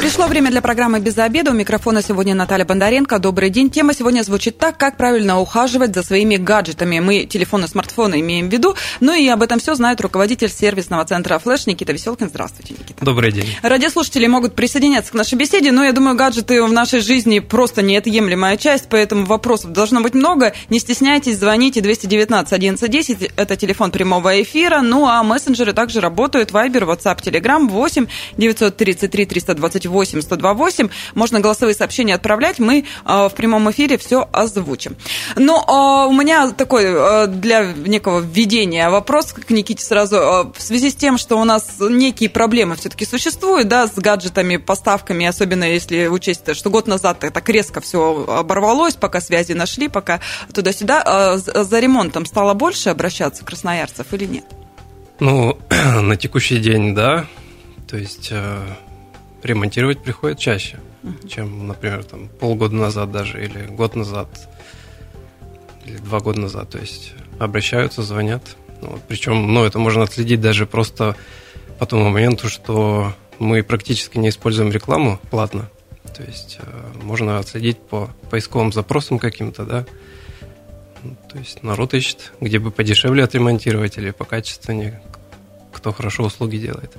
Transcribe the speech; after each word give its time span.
Пришло 0.00 0.28
время 0.28 0.50
для 0.50 0.62
программы 0.62 0.98
«Без 0.98 1.18
обеда». 1.18 1.50
У 1.50 1.54
микрофона 1.54 2.02
сегодня 2.02 2.34
Наталья 2.34 2.64
Бондаренко. 2.64 3.18
Добрый 3.18 3.50
день. 3.50 3.68
Тема 3.68 3.92
сегодня 3.92 4.22
звучит 4.22 4.56
так, 4.56 4.78
как 4.78 4.96
правильно 4.96 5.38
ухаживать 5.38 5.94
за 5.94 6.02
своими 6.02 6.36
гаджетами. 6.36 7.00
Мы 7.00 7.26
телефоны, 7.26 7.68
смартфоны 7.68 8.20
имеем 8.20 8.48
в 8.48 8.50
виду. 8.50 8.74
Ну 9.00 9.12
и 9.12 9.28
об 9.28 9.42
этом 9.42 9.60
все 9.60 9.74
знает 9.74 10.00
руководитель 10.00 10.48
сервисного 10.48 11.04
центра 11.04 11.38
«Флэш» 11.38 11.66
Никита 11.66 11.92
Веселкин. 11.92 12.30
Здравствуйте, 12.30 12.76
Никита. 12.78 13.04
Добрый 13.04 13.30
день. 13.30 13.54
Радиослушатели 13.60 14.26
могут 14.26 14.54
присоединяться 14.54 15.12
к 15.12 15.14
нашей 15.14 15.34
беседе, 15.34 15.70
но 15.70 15.84
я 15.84 15.92
думаю, 15.92 16.16
гаджеты 16.16 16.62
в 16.62 16.72
нашей 16.72 17.00
жизни 17.00 17.40
просто 17.40 17.82
неотъемлемая 17.82 18.56
часть, 18.56 18.86
поэтому 18.88 19.26
вопросов 19.26 19.72
должно 19.72 20.00
быть 20.00 20.14
много. 20.14 20.54
Не 20.70 20.78
стесняйтесь, 20.78 21.36
звоните 21.36 21.82
219 21.82 22.50
1110, 22.50 23.32
это 23.36 23.54
телефон 23.54 23.90
прямого 23.90 24.40
эфира. 24.40 24.80
Ну 24.80 25.06
а 25.06 25.22
мессенджеры 25.22 25.74
также 25.74 26.00
работают. 26.00 26.52
Вайбер, 26.52 26.84
WhatsApp, 26.84 27.22
Telegram 27.22 27.68
8 27.68 28.06
933 28.38 29.26
328 29.26 29.89
8 29.90 30.22
128. 30.22 30.88
Можно 31.14 31.40
голосовые 31.40 31.74
сообщения 31.74 32.14
отправлять, 32.14 32.58
мы 32.58 32.84
э, 33.04 33.28
в 33.28 33.34
прямом 33.34 33.70
эфире 33.70 33.98
все 33.98 34.28
озвучим. 34.32 34.96
Но 35.36 35.64
э, 35.66 36.08
у 36.08 36.12
меня 36.12 36.50
такой 36.52 36.84
э, 36.86 37.26
для 37.26 37.72
некого 37.72 38.20
введения 38.20 38.88
вопрос 38.90 39.32
к 39.32 39.50
Никите 39.50 39.84
сразу. 39.84 40.16
В 40.56 40.62
связи 40.62 40.90
с 40.90 40.94
тем, 40.94 41.18
что 41.18 41.36
у 41.36 41.44
нас 41.44 41.76
некие 41.80 42.30
проблемы 42.30 42.76
все-таки 42.76 43.04
существуют, 43.04 43.68
да, 43.68 43.86
с 43.86 43.94
гаджетами, 43.94 44.56
поставками, 44.56 45.26
особенно 45.26 45.64
если 45.64 46.06
учесть, 46.06 46.54
что 46.54 46.70
год 46.70 46.86
назад 46.86 47.20
так 47.20 47.48
резко 47.48 47.80
все 47.80 48.24
оборвалось, 48.28 48.94
пока 48.94 49.20
связи 49.20 49.52
нашли, 49.52 49.88
пока 49.88 50.20
туда-сюда, 50.52 51.38
за 51.38 51.80
ремонтом 51.80 52.26
стало 52.26 52.54
больше 52.54 52.90
обращаться 52.90 53.44
красноярцев 53.44 54.06
или 54.12 54.24
нет? 54.24 54.44
Ну, 55.18 55.58
на 56.00 56.16
текущий 56.16 56.58
день, 56.58 56.94
да. 56.94 57.26
То 57.88 57.96
есть 57.96 58.32
ремонтировать 59.42 60.02
приходит 60.02 60.38
чаще, 60.38 60.78
uh-huh. 61.02 61.28
чем, 61.28 61.66
например, 61.66 62.04
там, 62.04 62.28
полгода 62.28 62.74
назад 62.74 63.10
даже, 63.10 63.42
или 63.44 63.66
год 63.66 63.96
назад, 63.96 64.28
или 65.84 65.96
два 65.98 66.20
года 66.20 66.40
назад. 66.40 66.70
То 66.70 66.78
есть 66.78 67.14
обращаются, 67.38 68.02
звонят. 68.02 68.42
Ну, 68.82 68.98
причем, 69.08 69.52
ну, 69.52 69.64
это 69.64 69.78
можно 69.78 70.02
отследить 70.04 70.40
даже 70.40 70.66
просто 70.66 71.16
по 71.78 71.86
тому 71.86 72.08
моменту, 72.08 72.48
что 72.48 73.14
мы 73.38 73.62
практически 73.62 74.18
не 74.18 74.28
используем 74.28 74.70
рекламу 74.70 75.18
платно. 75.30 75.70
То 76.14 76.22
есть 76.22 76.58
э, 76.60 76.92
можно 77.02 77.38
отследить 77.38 77.78
по 77.78 78.10
поисковым 78.30 78.72
запросам 78.72 79.18
каким-то, 79.18 79.64
да. 79.64 79.86
Ну, 81.02 81.16
то 81.30 81.38
есть 81.38 81.62
народ 81.62 81.94
ищет, 81.94 82.32
где 82.40 82.58
бы 82.58 82.70
подешевле 82.70 83.24
отремонтировать 83.24 83.96
или 83.96 84.10
покачественнее, 84.10 85.00
кто 85.72 85.92
хорошо 85.92 86.24
услуги 86.24 86.56
делает. 86.56 86.92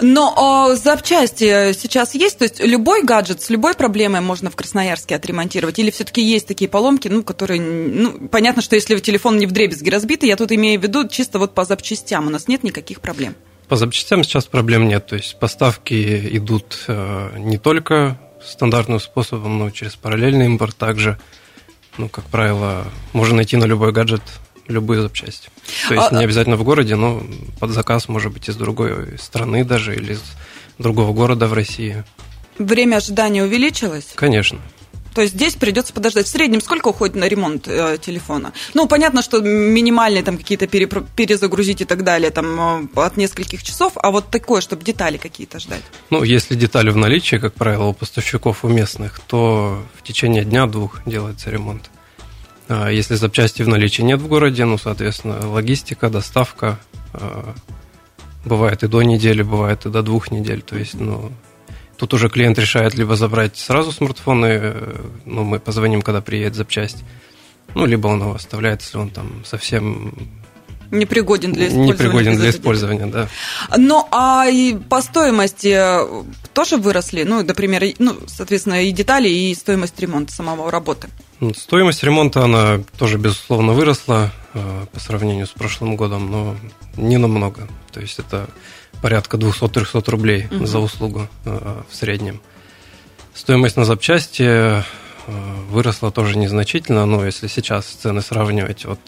Но 0.00 0.34
а, 0.36 0.76
запчасти 0.76 1.72
сейчас 1.72 2.14
есть? 2.14 2.38
То 2.38 2.44
есть 2.44 2.60
любой 2.60 3.02
гаджет 3.02 3.42
с 3.42 3.50
любой 3.50 3.74
проблемой 3.74 4.20
можно 4.20 4.50
в 4.50 4.56
Красноярске 4.56 5.16
отремонтировать? 5.16 5.78
Или 5.78 5.90
все-таки 5.90 6.22
есть 6.22 6.46
такие 6.46 6.68
поломки, 6.68 7.08
ну, 7.08 7.22
которые... 7.22 7.60
Ну, 7.60 8.28
понятно, 8.28 8.62
что 8.62 8.76
если 8.76 8.96
телефон 8.98 9.38
не 9.38 9.46
в 9.46 9.52
дребезги 9.52 9.90
разбитый, 9.90 10.28
я 10.28 10.36
тут 10.36 10.52
имею 10.52 10.80
в 10.80 10.82
виду 10.82 11.08
чисто 11.08 11.38
вот 11.38 11.54
по 11.54 11.64
запчастям. 11.64 12.26
У 12.26 12.30
нас 12.30 12.48
нет 12.48 12.62
никаких 12.62 13.00
проблем. 13.00 13.34
По 13.68 13.76
запчастям 13.76 14.22
сейчас 14.22 14.46
проблем 14.46 14.88
нет. 14.88 15.06
То 15.06 15.16
есть 15.16 15.38
поставки 15.38 16.36
идут 16.36 16.84
э, 16.86 17.36
не 17.38 17.58
только 17.58 18.18
стандартным 18.44 19.00
способом, 19.00 19.58
но 19.58 19.70
через 19.70 19.96
параллельный 19.96 20.46
импорт 20.46 20.76
также. 20.76 21.18
Ну, 21.96 22.08
как 22.08 22.24
правило, 22.24 22.84
можно 23.12 23.36
найти 23.36 23.56
на 23.56 23.64
любой 23.64 23.92
гаджет 23.92 24.22
любые 24.68 25.02
запчасти. 25.02 25.50
То 25.88 25.94
есть 25.94 26.08
а, 26.10 26.16
не 26.16 26.24
обязательно 26.24 26.56
в 26.56 26.64
городе, 26.64 26.96
но 26.96 27.22
под 27.60 27.70
заказ 27.70 28.08
может 28.08 28.32
быть 28.32 28.48
из 28.48 28.56
другой 28.56 29.18
страны 29.18 29.64
даже 29.64 29.94
или 29.94 30.14
из 30.14 30.22
другого 30.78 31.12
города 31.12 31.46
в 31.46 31.52
России. 31.52 32.04
Время 32.58 32.96
ожидания 32.96 33.42
увеличилось? 33.42 34.08
Конечно. 34.14 34.60
То 35.14 35.22
есть 35.22 35.34
здесь 35.34 35.54
придется 35.54 35.92
подождать. 35.92 36.26
В 36.26 36.28
среднем 36.28 36.60
сколько 36.60 36.88
уходит 36.88 37.14
на 37.14 37.28
ремонт 37.28 37.68
э, 37.68 37.98
телефона? 38.00 38.52
Ну, 38.74 38.88
понятно, 38.88 39.22
что 39.22 39.40
минимальные 39.40 40.24
там 40.24 40.36
какие-то 40.36 40.66
пере, 40.66 40.88
перезагрузить 40.88 41.80
и 41.82 41.84
так 41.84 42.02
далее, 42.02 42.30
там 42.30 42.88
э, 42.96 43.00
от 43.00 43.16
нескольких 43.16 43.62
часов, 43.62 43.92
а 43.94 44.10
вот 44.10 44.30
такое, 44.30 44.60
чтобы 44.60 44.82
детали 44.82 45.16
какие-то 45.16 45.60
ждать. 45.60 45.82
Ну, 46.10 46.24
если 46.24 46.56
детали 46.56 46.90
в 46.90 46.96
наличии, 46.96 47.36
как 47.36 47.54
правило, 47.54 47.84
у 47.84 47.94
поставщиков 47.94 48.64
у 48.64 48.68
местных, 48.68 49.20
то 49.20 49.84
в 49.96 50.02
течение 50.02 50.44
дня-двух 50.44 51.00
делается 51.06 51.48
ремонт. 51.48 51.90
А 52.68 52.88
если 52.88 53.14
запчасти 53.14 53.62
в 53.62 53.68
наличии 53.68 54.02
нет 54.02 54.20
в 54.20 54.28
городе, 54.28 54.64
ну, 54.64 54.78
соответственно, 54.78 55.48
логистика, 55.48 56.08
доставка 56.08 56.78
а, 57.12 57.54
бывает 58.44 58.82
и 58.82 58.88
до 58.88 59.02
недели, 59.02 59.42
бывает 59.42 59.86
и 59.86 59.90
до 59.90 60.02
двух 60.02 60.30
недель. 60.30 60.62
То 60.62 60.76
есть, 60.76 60.94
ну, 60.94 61.32
тут 61.96 62.14
уже 62.14 62.28
клиент 62.28 62.58
решает 62.58 62.94
либо 62.94 63.16
забрать 63.16 63.56
сразу 63.56 63.92
смартфоны, 63.92 64.46
э, 64.46 65.00
ну, 65.24 65.44
мы 65.44 65.60
позвоним, 65.60 66.02
когда 66.02 66.20
приедет 66.20 66.54
запчасть, 66.54 67.04
ну, 67.74 67.86
либо 67.86 68.08
он 68.08 68.20
его 68.20 68.34
оставляет, 68.34 68.82
если 68.82 68.98
он 68.98 69.10
там 69.10 69.44
совсем 69.44 70.14
Непригоден 70.94 71.52
для 71.52 71.68
использования. 71.68 71.92
Непригоден 71.92 72.36
для 72.36 72.50
использования, 72.50 73.06
да. 73.06 73.28
Ну, 73.76 74.06
а 74.10 74.46
и 74.48 74.74
по 74.74 75.02
стоимости 75.02 75.78
тоже 76.52 76.76
выросли? 76.76 77.24
Ну, 77.24 77.42
например, 77.42 77.82
ну, 77.98 78.16
соответственно, 78.26 78.82
и 78.82 78.92
детали, 78.92 79.28
и 79.28 79.54
стоимость 79.54 79.98
ремонта 80.00 80.32
самого 80.32 80.70
работы. 80.70 81.08
Ну, 81.40 81.52
стоимость 81.52 82.02
ремонта, 82.02 82.44
она 82.44 82.80
тоже, 82.96 83.18
безусловно, 83.18 83.72
выросла 83.72 84.30
э, 84.54 84.86
по 84.92 85.00
сравнению 85.00 85.46
с 85.46 85.50
прошлым 85.50 85.96
годом, 85.96 86.30
но 86.30 86.56
не 86.96 87.18
намного. 87.18 87.68
То 87.92 88.00
есть 88.00 88.18
это 88.18 88.48
порядка 89.02 89.36
200-300 89.36 90.10
рублей 90.10 90.46
угу. 90.50 90.66
за 90.66 90.78
услугу 90.78 91.28
э, 91.44 91.82
в 91.90 91.94
среднем. 91.94 92.40
Стоимость 93.34 93.76
на 93.76 93.84
запчасти 93.84 94.44
э, 94.44 94.82
выросла 95.68 96.10
тоже 96.10 96.38
незначительно, 96.38 97.04
но 97.04 97.26
если 97.26 97.48
сейчас 97.48 97.84
цены 97.86 98.22
сравнивать, 98.22 98.84
вот, 98.84 99.00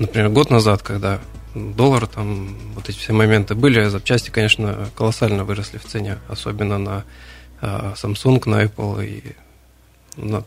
например, 0.00 0.30
год 0.30 0.50
назад, 0.50 0.82
когда 0.82 1.20
доллар, 1.54 2.06
там 2.06 2.56
вот 2.74 2.88
эти 2.88 2.98
все 2.98 3.12
моменты 3.12 3.54
были, 3.54 3.88
запчасти, 3.88 4.30
конечно, 4.30 4.88
колоссально 4.94 5.44
выросли 5.44 5.78
в 5.78 5.84
цене, 5.84 6.18
особенно 6.28 6.78
на 6.78 7.04
Samsung, 7.60 8.48
на 8.48 8.64
Apple 8.64 9.06
и 9.06 9.36
на 10.16 10.44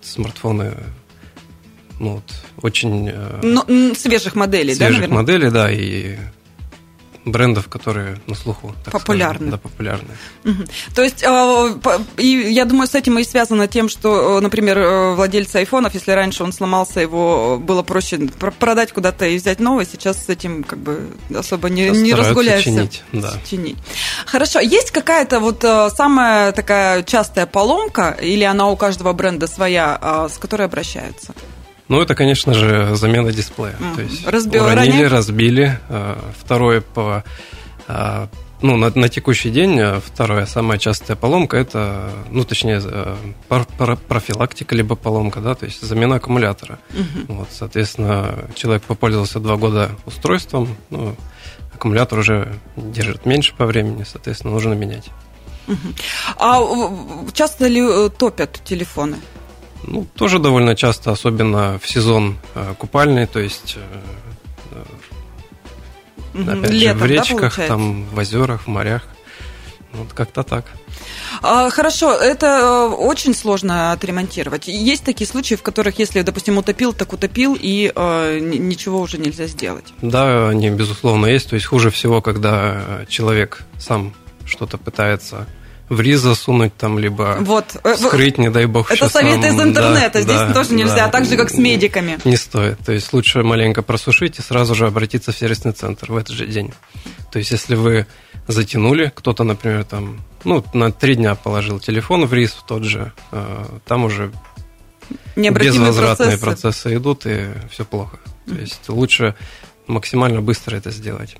смартфоны 0.00 0.74
ну, 2.00 2.14
вот, 2.14 2.34
очень... 2.62 3.08
Э, 3.08 3.40
ну, 3.42 3.94
свежих 3.94 4.34
моделей, 4.34 4.74
свежих 4.74 4.80
да, 4.80 5.06
Свежих 5.06 5.10
моделей, 5.10 5.50
да, 5.50 5.70
и 5.70 6.16
брендов, 7.24 7.68
которые 7.68 8.20
на 8.26 8.34
слуху. 8.34 8.74
Популярны. 8.90 9.34
Скажем, 9.34 9.50
да, 9.50 9.56
популярны. 9.58 10.10
Угу. 10.44 10.64
То 10.94 11.02
есть, 11.02 11.22
э, 11.22 11.74
и 12.18 12.26
я 12.26 12.64
думаю, 12.64 12.86
с 12.86 12.94
этим 12.94 13.18
и 13.18 13.24
связано 13.24 13.66
тем, 13.66 13.88
что, 13.88 14.38
э, 14.38 14.40
например, 14.40 14.78
э, 14.78 15.14
владельцы 15.14 15.56
айфонов, 15.56 15.94
если 15.94 16.12
раньше 16.12 16.44
он 16.44 16.52
сломался, 16.52 17.00
его 17.00 17.58
было 17.58 17.82
проще 17.82 18.28
продать 18.58 18.92
куда-то 18.92 19.26
и 19.26 19.36
взять 19.38 19.60
новый, 19.60 19.86
сейчас 19.86 20.24
с 20.24 20.28
этим 20.28 20.64
как 20.64 20.78
бы 20.78 21.10
особо 21.34 21.70
не, 21.70 21.90
не 21.90 22.14
разгуляешься. 22.14 22.70
чинить, 22.70 23.02
да. 23.12 23.32
чинить. 23.48 23.78
Хорошо. 24.26 24.60
Есть 24.60 24.90
какая-то 24.90 25.40
вот 25.40 25.64
самая 25.96 26.52
такая 26.52 27.02
частая 27.02 27.46
поломка, 27.46 28.16
или 28.20 28.44
она 28.44 28.68
у 28.68 28.76
каждого 28.76 29.12
бренда 29.12 29.46
своя, 29.46 30.28
с 30.30 30.38
которой 30.38 30.66
обращаются? 30.66 31.34
Ну, 31.88 32.00
это, 32.00 32.14
конечно 32.14 32.54
же, 32.54 32.94
замена 32.96 33.32
дисплея. 33.32 33.76
Mm. 33.78 33.94
То 33.94 34.02
есть 34.02 34.26
Разбил, 34.26 34.64
уронили, 34.64 34.90
ранее? 34.90 35.06
разбили. 35.08 35.78
А, 35.88 36.18
второе 36.38 36.80
по 36.80 37.24
а, 37.86 38.28
ну, 38.62 38.76
на, 38.76 38.90
на 38.94 39.08
текущий 39.10 39.50
день 39.50 39.78
а, 39.78 40.00
вторая 40.00 40.46
самая 40.46 40.78
частая 40.78 41.16
поломка 41.16 41.58
это, 41.58 42.10
ну, 42.30 42.44
точнее, 42.44 42.82
профилактика 44.08 44.74
либо 44.74 44.96
поломка, 44.96 45.40
да, 45.40 45.54
то 45.54 45.66
есть 45.66 45.82
замена 45.82 46.16
аккумулятора. 46.16 46.78
Uh-huh. 46.90 47.24
Вот, 47.28 47.48
соответственно, 47.52 48.48
человек 48.54 48.82
попользовался 48.84 49.38
два 49.38 49.56
года 49.56 49.90
устройством, 50.06 50.76
ну, 50.88 51.14
аккумулятор 51.74 52.20
уже 52.20 52.54
держит 52.76 53.26
меньше 53.26 53.54
по 53.54 53.66
времени, 53.66 54.04
соответственно, 54.04 54.54
нужно 54.54 54.72
менять. 54.72 55.10
Uh-huh. 55.66 55.94
А 56.38 57.32
часто 57.32 57.66
ли 57.66 57.82
э, 57.82 58.08
топят 58.16 58.60
телефоны? 58.64 59.18
Ну, 59.86 60.06
тоже 60.16 60.38
довольно 60.38 60.74
часто, 60.74 61.12
особенно 61.12 61.78
в 61.78 61.88
сезон 61.88 62.38
э, 62.54 62.74
купальный, 62.78 63.26
то 63.26 63.40
есть 63.40 63.76
э, 63.76 64.82
опять 66.34 66.70
Летом, 66.70 66.98
же, 66.98 67.04
в 67.04 67.06
речках, 67.06 67.56
да, 67.56 67.66
там, 67.66 68.04
в 68.06 68.18
озерах, 68.18 68.62
в 68.62 68.66
морях. 68.68 69.02
Вот 69.92 70.12
как-то 70.12 70.42
так. 70.42 70.64
А, 71.42 71.70
хорошо, 71.70 72.12
это 72.12 72.46
э, 72.46 72.86
очень 72.88 73.34
сложно 73.34 73.92
отремонтировать. 73.92 74.66
Есть 74.66 75.04
такие 75.04 75.26
случаи, 75.26 75.54
в 75.54 75.62
которых, 75.62 75.98
если, 75.98 76.22
допустим, 76.22 76.58
утопил, 76.58 76.92
так 76.92 77.12
утопил, 77.12 77.56
и 77.60 77.92
э, 77.94 78.38
ничего 78.40 79.00
уже 79.00 79.18
нельзя 79.18 79.46
сделать. 79.46 79.92
Да, 80.02 80.48
они, 80.48 80.70
безусловно, 80.70 81.26
есть. 81.26 81.48
То 81.50 81.54
есть 81.54 81.66
хуже 81.66 81.90
всего, 81.90 82.20
когда 82.22 83.04
человек 83.08 83.62
сам 83.78 84.14
что-то 84.46 84.78
пытается 84.78 85.46
в 85.88 86.00
рис 86.00 86.20
засунуть 86.20 86.74
там, 86.76 86.98
либо 86.98 87.36
вот. 87.40 87.76
скрыть, 87.96 88.38
не 88.38 88.50
дай 88.50 88.66
бог. 88.66 88.90
Это 88.90 89.08
совет 89.08 89.44
из 89.44 89.60
интернета, 89.60 90.14
да, 90.14 90.22
здесь 90.22 90.36
да, 90.36 90.52
тоже 90.52 90.74
нельзя, 90.74 91.06
да, 91.06 91.08
так 91.08 91.26
же, 91.26 91.36
как 91.36 91.50
с 91.50 91.58
медиками. 91.58 92.18
Не 92.24 92.36
стоит, 92.36 92.78
то 92.84 92.92
есть 92.92 93.12
лучше 93.12 93.42
маленько 93.42 93.82
просушить 93.82 94.38
и 94.38 94.42
сразу 94.42 94.74
же 94.74 94.86
обратиться 94.86 95.32
в 95.32 95.36
сервисный 95.36 95.72
центр 95.72 96.12
в 96.12 96.16
этот 96.16 96.34
же 96.34 96.46
день. 96.46 96.72
То 97.30 97.38
есть 97.38 97.50
если 97.50 97.74
вы 97.74 98.06
затянули, 98.48 99.12
кто-то, 99.14 99.44
например, 99.44 99.84
там, 99.84 100.20
ну, 100.44 100.64
на 100.72 100.92
три 100.92 101.16
дня 101.16 101.34
положил 101.34 101.80
телефон 101.80 102.26
в 102.26 102.32
рис 102.32 102.52
в 102.52 102.64
тот 102.66 102.84
же, 102.84 103.12
э, 103.32 103.64
там 103.86 104.04
уже 104.04 104.32
безвозвратные 105.36 106.38
процессы. 106.38 106.40
процессы 106.40 106.96
идут, 106.96 107.26
и 107.26 107.46
все 107.70 107.84
плохо. 107.84 108.18
То 108.46 108.54
есть 108.54 108.88
лучше 108.88 109.34
максимально 109.86 110.40
быстро 110.40 110.76
это 110.76 110.90
сделать. 110.90 111.36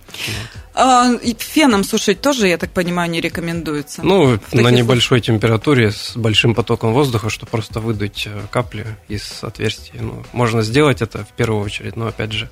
А, 0.75 1.19
феном 1.39 1.85
сушить 1.85 2.21
тоже, 2.21 2.49
я 2.49 2.59
так 2.59 2.71
понимаю, 2.71 3.11
не 3.11 3.21
рекомендуется? 3.21 4.03
Ну, 4.03 4.39
на 4.53 4.69
небольшой 4.69 5.19
случаях? 5.19 5.25
температуре 5.25 5.91
с 5.93 6.17
большим 6.17 6.55
потоком 6.55 6.93
воздуха, 6.93 7.31
чтобы 7.31 7.51
просто 7.51 7.81
выдуть 7.81 8.27
э, 8.27 8.41
капли 8.51 8.87
из 9.09 9.43
отверстий. 9.43 10.01
Ну, 10.01 10.25
можно 10.33 10.63
сделать 10.63 11.03
это 11.03 11.25
в 11.25 11.33
первую 11.37 11.63
очередь, 11.63 11.97
но 11.97 12.07
опять 12.07 12.33
же, 12.33 12.49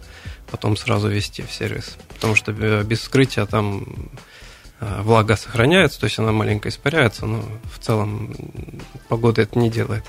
потом 0.51 0.77
сразу 0.77 1.09
вести 1.09 1.43
в 1.43 1.53
сервис. 1.53 1.97
Потому 2.15 2.35
что 2.35 2.53
э, 2.53 2.85
без 2.85 3.01
вскрытия 3.01 3.47
там 3.47 4.11
влага 5.03 5.37
сохраняется, 5.37 6.01
то 6.01 6.05
есть 6.05 6.19
она 6.19 6.33
маленько 6.33 6.69
испаряется, 6.69 7.27
но 7.27 7.43
в 7.73 7.79
целом 7.79 8.35
погода 9.09 9.43
это 9.43 9.59
не 9.59 9.71
делает. 9.71 10.05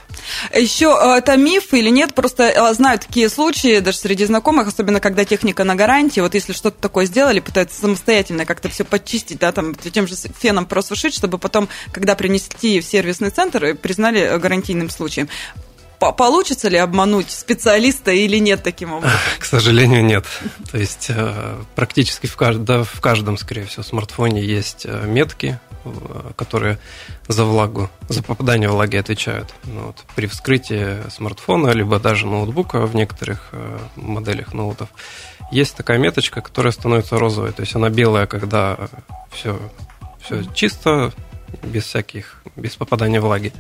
Еще 0.54 0.88
э, 0.88 1.18
это 1.18 1.38
миф 1.38 1.74
или 1.74 1.90
нет? 1.90 2.14
Просто 2.16 2.44
э, 2.44 2.74
знаю 2.74 2.98
такие 2.98 3.30
случаи, 3.30 3.80
даже 3.80 3.98
среди 3.98 4.26
знакомых, 4.26 4.68
особенно 4.68 5.00
когда 5.00 5.26
техника 5.26 5.64
на 5.64 5.76
гарантии, 5.76 6.22
вот 6.22 6.34
если 6.34 6.54
что-то 6.54 6.82
такое 6.82 7.06
сделали, 7.06 7.40
пытаются 7.40 7.80
самостоятельно 7.80 8.46
как-то 8.46 8.70
все 8.70 8.84
почистить, 8.84 9.40
да, 9.40 9.52
там 9.52 9.76
тем 9.76 10.08
же 10.08 10.16
феном 10.16 10.66
просушить, 10.66 11.14
чтобы 11.14 11.38
потом, 11.38 11.70
когда 11.92 12.16
принести 12.16 12.80
в 12.80 12.86
сервисный 12.86 13.30
центр, 13.30 13.76
признали 13.76 14.38
гарантийным 14.40 14.90
случаем 14.90 15.30
получится 16.12 16.70
ли 16.70 16.78
обмануть 16.78 17.32
специалиста 17.32 18.12
или 18.12 18.38
нет 18.38 18.64
таким 18.64 18.94
образом? 18.94 19.18
К 19.40 19.46
сожалению, 19.46 20.04
нет. 20.04 20.26
То 20.72 20.78
есть 20.78 21.08
э, 21.10 21.56
практически 21.76 22.28
в 22.28 22.36
каждом, 22.36 22.66
да, 22.66 22.84
в 22.84 23.00
каждом, 23.02 23.38
скорее 23.38 23.66
всего, 23.66 23.84
смартфоне 23.84 24.44
есть 24.44 24.86
э, 24.86 25.06
метки, 25.06 25.60
э, 25.86 26.32
которые 26.36 26.80
за 27.28 27.46
влагу, 27.46 27.90
за 28.10 28.24
попадание 28.24 28.70
влаги 28.70 28.98
отвечают. 28.98 29.54
Ну, 29.64 29.88
вот, 29.88 30.04
при 30.16 30.28
вскрытии 30.28 31.10
смартфона, 31.10 31.70
либо 31.70 32.00
даже 32.00 32.28
ноутбука 32.28 32.86
в 32.86 32.96
некоторых 32.96 33.52
моделях 33.96 34.54
ноутов, 34.54 34.90
есть 35.52 35.76
такая 35.76 35.98
меточка, 35.98 36.42
которая 36.42 36.74
становится 36.74 37.18
розовой. 37.18 37.52
То 37.52 37.62
есть 37.62 37.76
она 37.76 37.90
белая, 37.90 38.28
когда 38.28 38.78
все, 39.32 39.60
все 40.22 40.44
чисто, 40.54 41.14
без 41.62 41.84
всяких, 41.84 42.42
без 42.56 42.76
попадания 42.76 43.22
влаги 43.22 43.54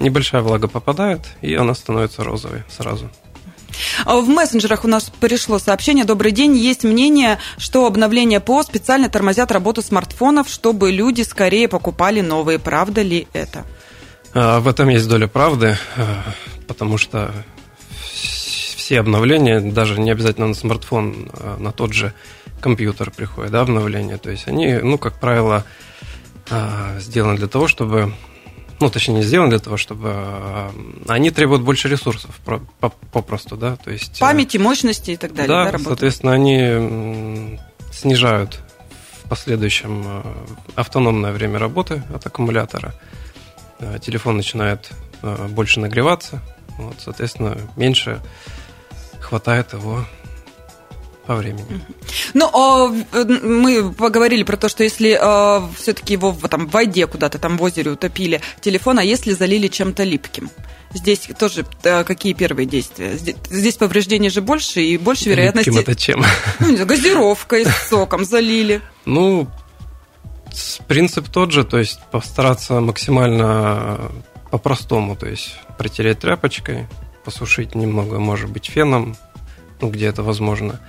небольшая 0.00 0.42
влага 0.42 0.68
попадает, 0.68 1.20
и 1.40 1.54
она 1.54 1.74
становится 1.74 2.24
розовой 2.24 2.62
сразу. 2.68 3.10
А 4.04 4.16
в 4.20 4.28
мессенджерах 4.28 4.84
у 4.84 4.88
нас 4.88 5.10
пришло 5.20 5.58
сообщение. 5.58 6.04
Добрый 6.04 6.32
день. 6.32 6.56
Есть 6.56 6.84
мнение, 6.84 7.38
что 7.58 7.86
обновления 7.86 8.40
ПО 8.40 8.62
специально 8.62 9.08
тормозят 9.08 9.50
работу 9.52 9.82
смартфонов, 9.82 10.48
чтобы 10.48 10.92
люди 10.92 11.22
скорее 11.22 11.68
покупали 11.68 12.20
новые. 12.20 12.58
Правда 12.58 13.02
ли 13.02 13.26
это? 13.32 13.64
А, 14.32 14.60
в 14.60 14.68
этом 14.68 14.88
есть 14.88 15.08
доля 15.08 15.26
правды, 15.26 15.76
а, 15.96 16.22
потому 16.66 16.98
что 16.98 17.32
все 18.76 19.00
обновления, 19.00 19.60
даже 19.60 19.98
не 19.98 20.10
обязательно 20.10 20.48
на 20.48 20.54
смартфон, 20.54 21.30
на 21.58 21.72
тот 21.72 21.94
же 21.94 22.12
компьютер 22.60 23.10
приходят, 23.10 23.50
да, 23.50 23.62
обновления. 23.62 24.18
То 24.18 24.30
есть 24.30 24.46
они, 24.46 24.74
ну, 24.74 24.98
как 24.98 25.18
правило, 25.18 25.64
сделаны 26.98 27.38
для 27.38 27.48
того, 27.48 27.66
чтобы 27.66 28.12
ну, 28.84 28.90
точнее, 28.90 29.14
не 29.14 29.22
сделаны 29.22 29.50
для 29.50 29.58
того, 29.58 29.78
чтобы... 29.78 30.10
Э, 30.14 30.70
они 31.08 31.30
требуют 31.30 31.62
больше 31.62 31.88
ресурсов, 31.88 32.38
попросту, 33.12 33.56
да, 33.56 33.76
то 33.76 33.90
есть... 33.90 34.18
Э, 34.18 34.20
Памяти, 34.20 34.58
мощности 34.58 35.12
и 35.12 35.16
так 35.16 35.32
далее, 35.32 35.48
да, 35.48 35.72
да 35.72 35.78
соответственно, 35.78 36.32
они 36.32 37.58
снижают 37.90 38.60
в 39.24 39.28
последующем 39.30 40.02
э, 40.06 40.22
автономное 40.74 41.32
время 41.32 41.58
работы 41.58 42.02
от 42.14 42.26
аккумулятора. 42.26 42.94
Телефон 44.00 44.36
начинает 44.36 44.90
больше 45.50 45.80
нагреваться, 45.80 46.42
вот, 46.78 46.96
соответственно, 46.98 47.56
меньше 47.76 48.20
хватает 49.20 49.72
его 49.72 50.04
по 51.26 51.36
времени. 51.36 51.80
Ну, 52.34 52.50
а, 52.52 52.88
мы 53.42 53.92
поговорили 53.92 54.42
про 54.42 54.56
то, 54.56 54.68
что 54.68 54.84
если 54.84 55.18
а, 55.20 55.68
все-таки 55.78 56.14
его 56.14 56.32
в, 56.32 56.48
там, 56.48 56.66
в 56.68 56.70
воде 56.70 57.06
куда-то 57.06 57.38
там 57.38 57.56
в 57.56 57.62
озере 57.62 57.92
утопили 57.92 58.40
телефон, 58.60 58.98
а 58.98 59.02
если 59.02 59.32
залили 59.32 59.68
чем-то 59.68 60.04
липким? 60.04 60.50
Здесь 60.92 61.28
тоже 61.38 61.66
какие 61.82 62.34
первые 62.34 62.66
действия? 62.66 63.16
Здесь, 63.16 63.36
здесь 63.50 63.76
повреждений 63.76 64.30
же 64.30 64.42
больше 64.42 64.80
и 64.80 64.96
больше 64.96 65.30
вероятности... 65.30 65.70
Липким 65.70 65.82
это 65.82 65.94
чем? 65.96 66.24
Ну, 66.60 66.68
не 66.68 66.76
знаю, 66.76 66.88
газировкой, 66.88 67.64
соком 67.88 68.24
залили. 68.24 68.80
Ну, 69.04 69.48
принцип 70.86 71.28
тот 71.28 71.52
же, 71.52 71.64
то 71.64 71.78
есть 71.78 72.00
постараться 72.10 72.80
максимально 72.80 74.12
по-простому, 74.50 75.16
то 75.16 75.26
есть 75.26 75.56
протереть 75.78 76.20
тряпочкой, 76.20 76.86
посушить 77.24 77.74
немного, 77.74 78.20
может 78.20 78.50
быть, 78.50 78.66
феном, 78.66 79.16
где 79.80 80.06
это 80.06 80.22
возможно. 80.22 80.80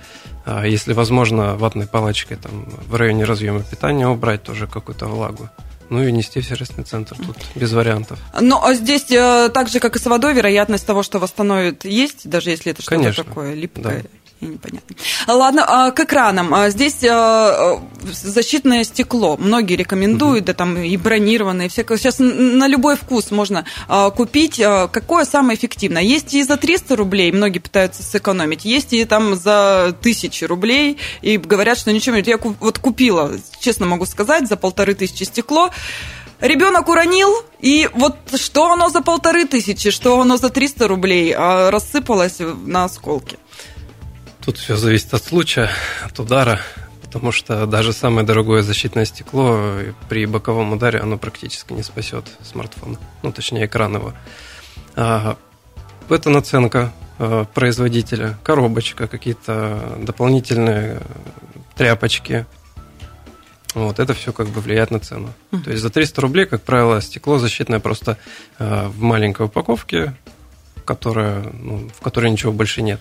А 0.44 0.64
если 0.66 0.92
возможно, 0.92 1.56
ватной 1.56 1.86
палочкой 1.86 2.36
там, 2.36 2.66
в 2.86 2.94
районе 2.94 3.24
разъема 3.24 3.62
питания 3.62 4.06
убрать 4.08 4.42
тоже 4.42 4.66
какую-то 4.66 5.06
влагу. 5.06 5.48
Ну 5.88 6.02
и 6.02 6.10
нести 6.10 6.40
в 6.40 6.46
сервисный 6.46 6.84
центр, 6.84 7.16
тут 7.16 7.36
без 7.54 7.72
вариантов. 7.72 8.18
Ну, 8.40 8.60
а 8.60 8.74
здесь 8.74 9.10
э, 9.10 9.50
так 9.54 9.68
же, 9.68 9.78
как 9.78 9.94
и 9.94 10.00
с 10.00 10.06
водой, 10.06 10.34
вероятность 10.34 10.84
того, 10.84 11.04
что 11.04 11.20
восстановит, 11.20 11.84
есть, 11.84 12.28
даже 12.28 12.50
если 12.50 12.72
это 12.72 12.82
что-то 12.82 13.12
такое 13.12 13.54
липкое? 13.54 14.02
Да 14.02 14.08
непонятно. 14.40 14.96
Ладно, 15.26 15.64
а 15.66 15.90
к 15.90 16.00
экранам. 16.00 16.54
А 16.54 16.70
здесь 16.70 17.02
а, 17.04 17.80
защитное 18.02 18.84
стекло. 18.84 19.36
Многие 19.36 19.74
рекомендуют, 19.74 20.42
угу. 20.42 20.46
да 20.46 20.54
там 20.54 20.76
и 20.76 20.96
бронированные. 20.96 21.70
Сейчас 21.70 22.18
на 22.18 22.66
любой 22.66 22.96
вкус 22.96 23.30
можно 23.30 23.64
купить. 24.14 24.60
Какое 24.92 25.24
самое 25.24 25.58
эффективное? 25.58 26.02
Есть 26.02 26.34
и 26.34 26.42
за 26.42 26.56
300 26.56 26.96
рублей, 26.96 27.32
многие 27.32 27.58
пытаются 27.58 28.02
сэкономить. 28.02 28.64
Есть 28.64 28.92
и 28.92 29.04
там 29.04 29.36
за 29.36 29.86
1000 29.86 30.46
рублей, 30.46 30.98
и 31.22 31.36
говорят, 31.36 31.78
что 31.78 31.92
ничего 31.92 32.16
нет. 32.16 32.26
Я 32.26 32.38
вот 32.38 32.78
купила, 32.78 33.32
честно 33.60 33.86
могу 33.86 34.06
сказать, 34.06 34.48
за 34.48 34.56
полторы 34.56 34.94
тысячи 34.94 35.24
стекло. 35.24 35.70
Ребенок 36.40 36.88
уронил, 36.88 37.30
и 37.60 37.88
вот 37.94 38.16
что 38.34 38.70
оно 38.70 38.90
за 38.90 39.00
полторы 39.00 39.46
тысячи, 39.46 39.90
что 39.90 40.20
оно 40.20 40.36
за 40.36 40.50
300 40.50 40.86
рублей, 40.86 41.34
рассыпалось 41.34 42.36
на 42.40 42.84
осколки. 42.84 43.38
Тут 44.46 44.58
все 44.58 44.76
зависит 44.76 45.12
от 45.12 45.24
случая, 45.24 45.70
от 46.04 46.20
удара, 46.20 46.60
потому 47.02 47.32
что 47.32 47.66
даже 47.66 47.92
самое 47.92 48.24
дорогое 48.24 48.62
защитное 48.62 49.04
стекло 49.04 49.72
при 50.08 50.24
боковом 50.24 50.72
ударе 50.72 51.00
оно 51.00 51.18
практически 51.18 51.72
не 51.72 51.82
спасет 51.82 52.26
смартфон, 52.44 52.96
ну 53.24 53.32
точнее 53.32 53.66
экран 53.66 53.96
его. 53.96 54.14
А, 54.94 55.36
это 56.08 56.30
наценка 56.30 56.92
а, 57.18 57.44
производителя, 57.46 58.38
коробочка, 58.44 59.08
какие-то 59.08 59.98
дополнительные 60.00 61.00
тряпочки. 61.74 62.46
Вот, 63.74 63.98
это 63.98 64.14
все 64.14 64.32
как 64.32 64.46
бы 64.46 64.60
влияет 64.60 64.92
на 64.92 65.00
цену. 65.00 65.30
Uh-huh. 65.50 65.64
То 65.64 65.70
есть 65.72 65.82
за 65.82 65.90
300 65.90 66.20
рублей, 66.20 66.46
как 66.46 66.62
правило, 66.62 67.02
стекло 67.02 67.38
защитное 67.38 67.80
просто 67.80 68.16
э, 68.60 68.86
в 68.86 69.02
маленькой 69.02 69.46
упаковке, 69.46 70.14
которая, 70.84 71.42
ну, 71.52 71.90
в 71.98 72.00
которой 72.00 72.30
ничего 72.30 72.52
больше 72.52 72.82
нет. 72.82 73.00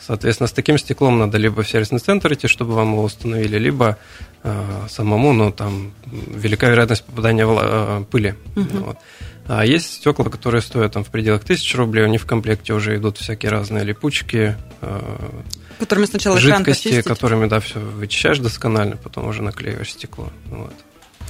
Соответственно, 0.00 0.46
с 0.46 0.52
таким 0.52 0.78
стеклом 0.78 1.18
надо 1.18 1.38
либо 1.38 1.62
в 1.62 1.68
сервисный 1.68 1.98
центр 1.98 2.32
идти, 2.32 2.48
чтобы 2.48 2.74
вам 2.74 2.92
его 2.92 3.02
установили, 3.02 3.58
либо 3.58 3.98
э, 4.42 4.86
самому, 4.88 5.32
но 5.32 5.50
там 5.50 5.92
велика 6.06 6.68
вероятность 6.68 7.04
попадания 7.04 7.46
в, 7.46 7.58
э, 7.60 8.04
пыли. 8.10 8.34
Угу. 8.56 8.78
Вот. 8.78 8.98
А 9.46 9.64
есть 9.64 9.94
стекла, 9.94 10.26
которые 10.26 10.62
стоят 10.62 10.92
там 10.92 11.04
в 11.04 11.10
пределах 11.10 11.44
тысячи 11.44 11.76
рублей, 11.76 12.04
у 12.04 12.08
них 12.08 12.22
в 12.22 12.26
комплекте 12.26 12.72
уже 12.72 12.96
идут 12.96 13.18
всякие 13.18 13.50
разные 13.50 13.84
липучки, 13.84 14.56
э, 14.80 15.30
которыми 15.78 16.06
сначала 16.06 16.38
жидкости, 16.38 17.02
которыми, 17.02 17.46
да, 17.46 17.60
все 17.60 17.80
вычищаешь 17.80 18.38
досконально, 18.38 18.96
потом 18.96 19.26
уже 19.26 19.42
наклеиваешь 19.42 19.92
стекло. 19.92 20.30
Вот. 20.46 20.72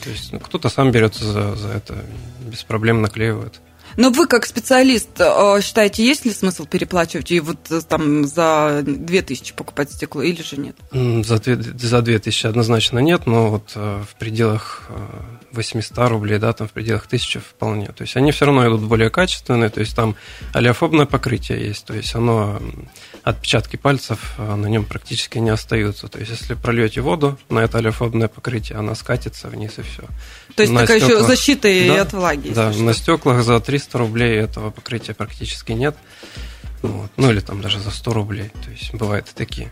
То 0.05 0.11
есть 0.11 0.33
ну, 0.33 0.41
кто-то 0.41 0.69
сам 0.69 0.93
берется 0.93 1.25
за, 1.25 1.57
за 1.57 1.69
это, 1.69 2.05
без 2.41 2.63
проблем 2.63 3.03
наклеивает. 3.03 3.61
Но 3.97 4.11
вы 4.11 4.27
как 4.27 4.47
специалист 4.47 5.09
э, 5.19 5.61
считаете, 5.63 6.05
есть 6.05 6.25
ли 6.25 6.33
смысл 6.33 6.67
переплачивать 6.67 7.31
и 7.31 7.41
вот 7.41 7.59
э, 7.71 7.81
там 7.89 8.25
за 8.25 8.83
2000 8.85 9.55
покупать 9.55 9.93
стекло 9.93 10.23
или 10.23 10.43
же 10.43 10.57
нет? 10.57 10.77
За, 10.93 11.41
за 11.43 12.03
2000 12.03 12.47
однозначно 12.47 12.99
нет, 12.99 13.27
но 13.27 13.51
вот 13.51 13.73
э, 13.75 14.03
в 14.09 14.19
пределах 14.19 14.89
800 15.53 16.09
рублей, 16.09 16.39
да, 16.39 16.53
там 16.53 16.69
в 16.69 16.73
пределах 16.73 17.07
1000 17.07 17.41
вполне. 17.41 17.89
То 17.89 18.03
есть 18.03 18.17
они 18.17 18.33
все 18.33 18.47
равно 18.47 18.67
идут 18.69 18.83
более 18.83 19.11
качественные, 19.11 19.71
то 19.71 19.81
есть 19.81 19.95
там 19.97 20.17
алиофобное 20.53 21.07
покрытие 21.07 21.67
есть, 21.67 21.85
то 21.85 21.95
есть 21.95 22.15
оно, 22.15 22.61
отпечатки 23.23 23.77
пальцев 23.77 24.35
э, 24.39 24.55
на 24.55 24.67
нем 24.67 24.85
практически 24.85 25.39
не 25.39 25.51
остаются. 25.51 26.09
То 26.09 26.19
есть 26.19 26.31
если 26.31 26.55
прольете 26.55 27.01
воду 27.01 27.39
на 27.49 27.61
это 27.61 27.79
алиофобное 27.79 28.29
покрытие, 28.29 28.79
она 28.79 28.95
скатится 28.95 29.49
вниз 29.49 29.79
и 29.79 29.83
все. 29.83 30.03
То 30.55 30.63
есть 30.63 30.73
на 30.73 30.81
такая 30.81 30.99
стеклах... 30.99 31.19
еще 31.19 31.27
защита 31.27 31.69
и 31.69 31.89
да, 31.89 32.03
от 32.03 32.13
влаги. 32.13 32.51
Да, 32.51 32.71
на 32.71 32.95
стеклах 32.95 33.45
за 33.45 33.61
300 33.61 33.99
рублей 33.99 34.39
этого 34.39 34.71
покрытия 34.71 35.15
практически 35.15 35.73
нет. 35.73 35.97
Вот. 36.83 37.11
Ну 37.17 37.31
или 37.31 37.41
там 37.41 37.61
даже 37.61 37.79
за 37.81 37.91
100 37.91 38.13
рублей. 38.13 38.51
То 38.65 38.71
есть 38.71 38.95
бывают 38.95 39.29
и 39.29 39.35
такие. 39.35 39.71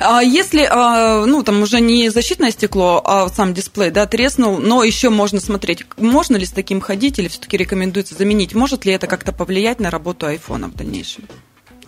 А 0.00 0.22
если, 0.22 0.66
а, 0.70 1.24
ну, 1.26 1.42
там 1.42 1.62
уже 1.62 1.80
не 1.80 2.08
защитное 2.10 2.50
стекло, 2.50 3.02
а 3.04 3.28
сам 3.28 3.54
дисплей, 3.54 3.90
да, 3.90 4.06
треснул, 4.06 4.58
но 4.58 4.82
еще 4.82 5.10
можно 5.10 5.40
смотреть, 5.40 5.84
можно 5.96 6.36
ли 6.36 6.46
с 6.46 6.50
таким 6.50 6.80
ходить 6.80 7.18
или 7.18 7.28
все-таки 7.28 7.56
рекомендуется 7.56 8.14
заменить? 8.14 8.54
Может 8.54 8.84
ли 8.84 8.92
это 8.92 9.06
как-то 9.06 9.32
повлиять 9.32 9.80
на 9.80 9.90
работу 9.90 10.26
айфона 10.26 10.68
в 10.68 10.74
дальнейшем? 10.74 11.24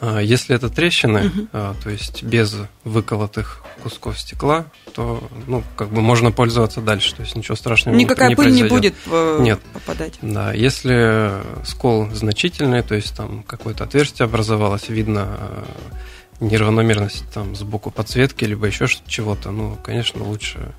А, 0.01 0.21
если 0.21 0.55
это 0.55 0.69
трещины, 0.69 1.27
угу. 1.27 1.49
то 1.53 1.91
есть 1.91 2.23
без 2.23 2.57
выколотых 2.85 3.63
кусков 3.83 4.19
стекла, 4.19 4.67
то 4.95 5.23
ну, 5.47 5.63
как 5.77 5.89
бы 5.91 6.01
можно 6.01 6.33
пользоваться 6.33 6.81
дальше, 6.81 7.15
то 7.15 7.23
есть 7.23 7.37
ничего 7.37 7.57
страшного 7.57 7.97
Никакая 7.97 8.31
не 8.31 8.35
пыль 8.35 8.47
произойдет. 8.47 8.71
не 8.71 8.77
будет 8.77 8.95
э, 9.07 9.39
Нет. 9.41 9.61
попадать. 9.73 10.15
Да, 10.23 10.53
если 10.53 11.33
скол 11.65 12.09
значительный, 12.13 12.83
то 12.83 12.95
есть 12.95 13.17
там 13.17 13.43
какое-то 13.43 13.85
отверстие 13.85 14.25
образовалось, 14.25 14.89
видно 14.89 15.39
неравномерность 16.41 17.25
там 17.33 17.55
сбоку 17.57 17.91
подсветки, 17.91 18.45
либо 18.45 18.67
еще 18.67 18.87
чего-то, 19.07 19.51
ну, 19.51 19.79
конечно, 19.85 20.23
лучше 20.23 20.73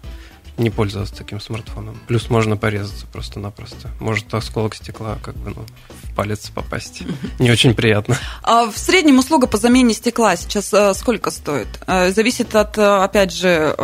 не 0.57 0.69
пользоваться 0.69 1.15
таким 1.15 1.39
смартфоном. 1.39 1.99
Плюс 2.07 2.29
можно 2.29 2.57
порезаться 2.57 3.05
просто-напросто. 3.07 3.89
Может 3.99 4.33
осколок 4.33 4.75
стекла 4.75 5.17
как 5.21 5.35
бы 5.35 5.51
ну, 5.55 5.65
в 6.03 6.15
палец 6.15 6.49
попасть. 6.49 7.03
Не 7.39 7.51
очень 7.51 7.75
приятно. 7.75 8.17
А 8.43 8.69
в 8.69 8.77
среднем 8.77 9.19
услуга 9.19 9.47
по 9.47 9.57
замене 9.57 9.93
стекла 9.93 10.35
сейчас 10.35 10.73
э, 10.73 10.93
сколько 10.93 11.31
стоит? 11.31 11.67
Э, 11.85 12.11
зависит 12.11 12.55
от, 12.55 12.77
э, 12.77 12.81
опять 12.81 13.33
же, 13.33 13.75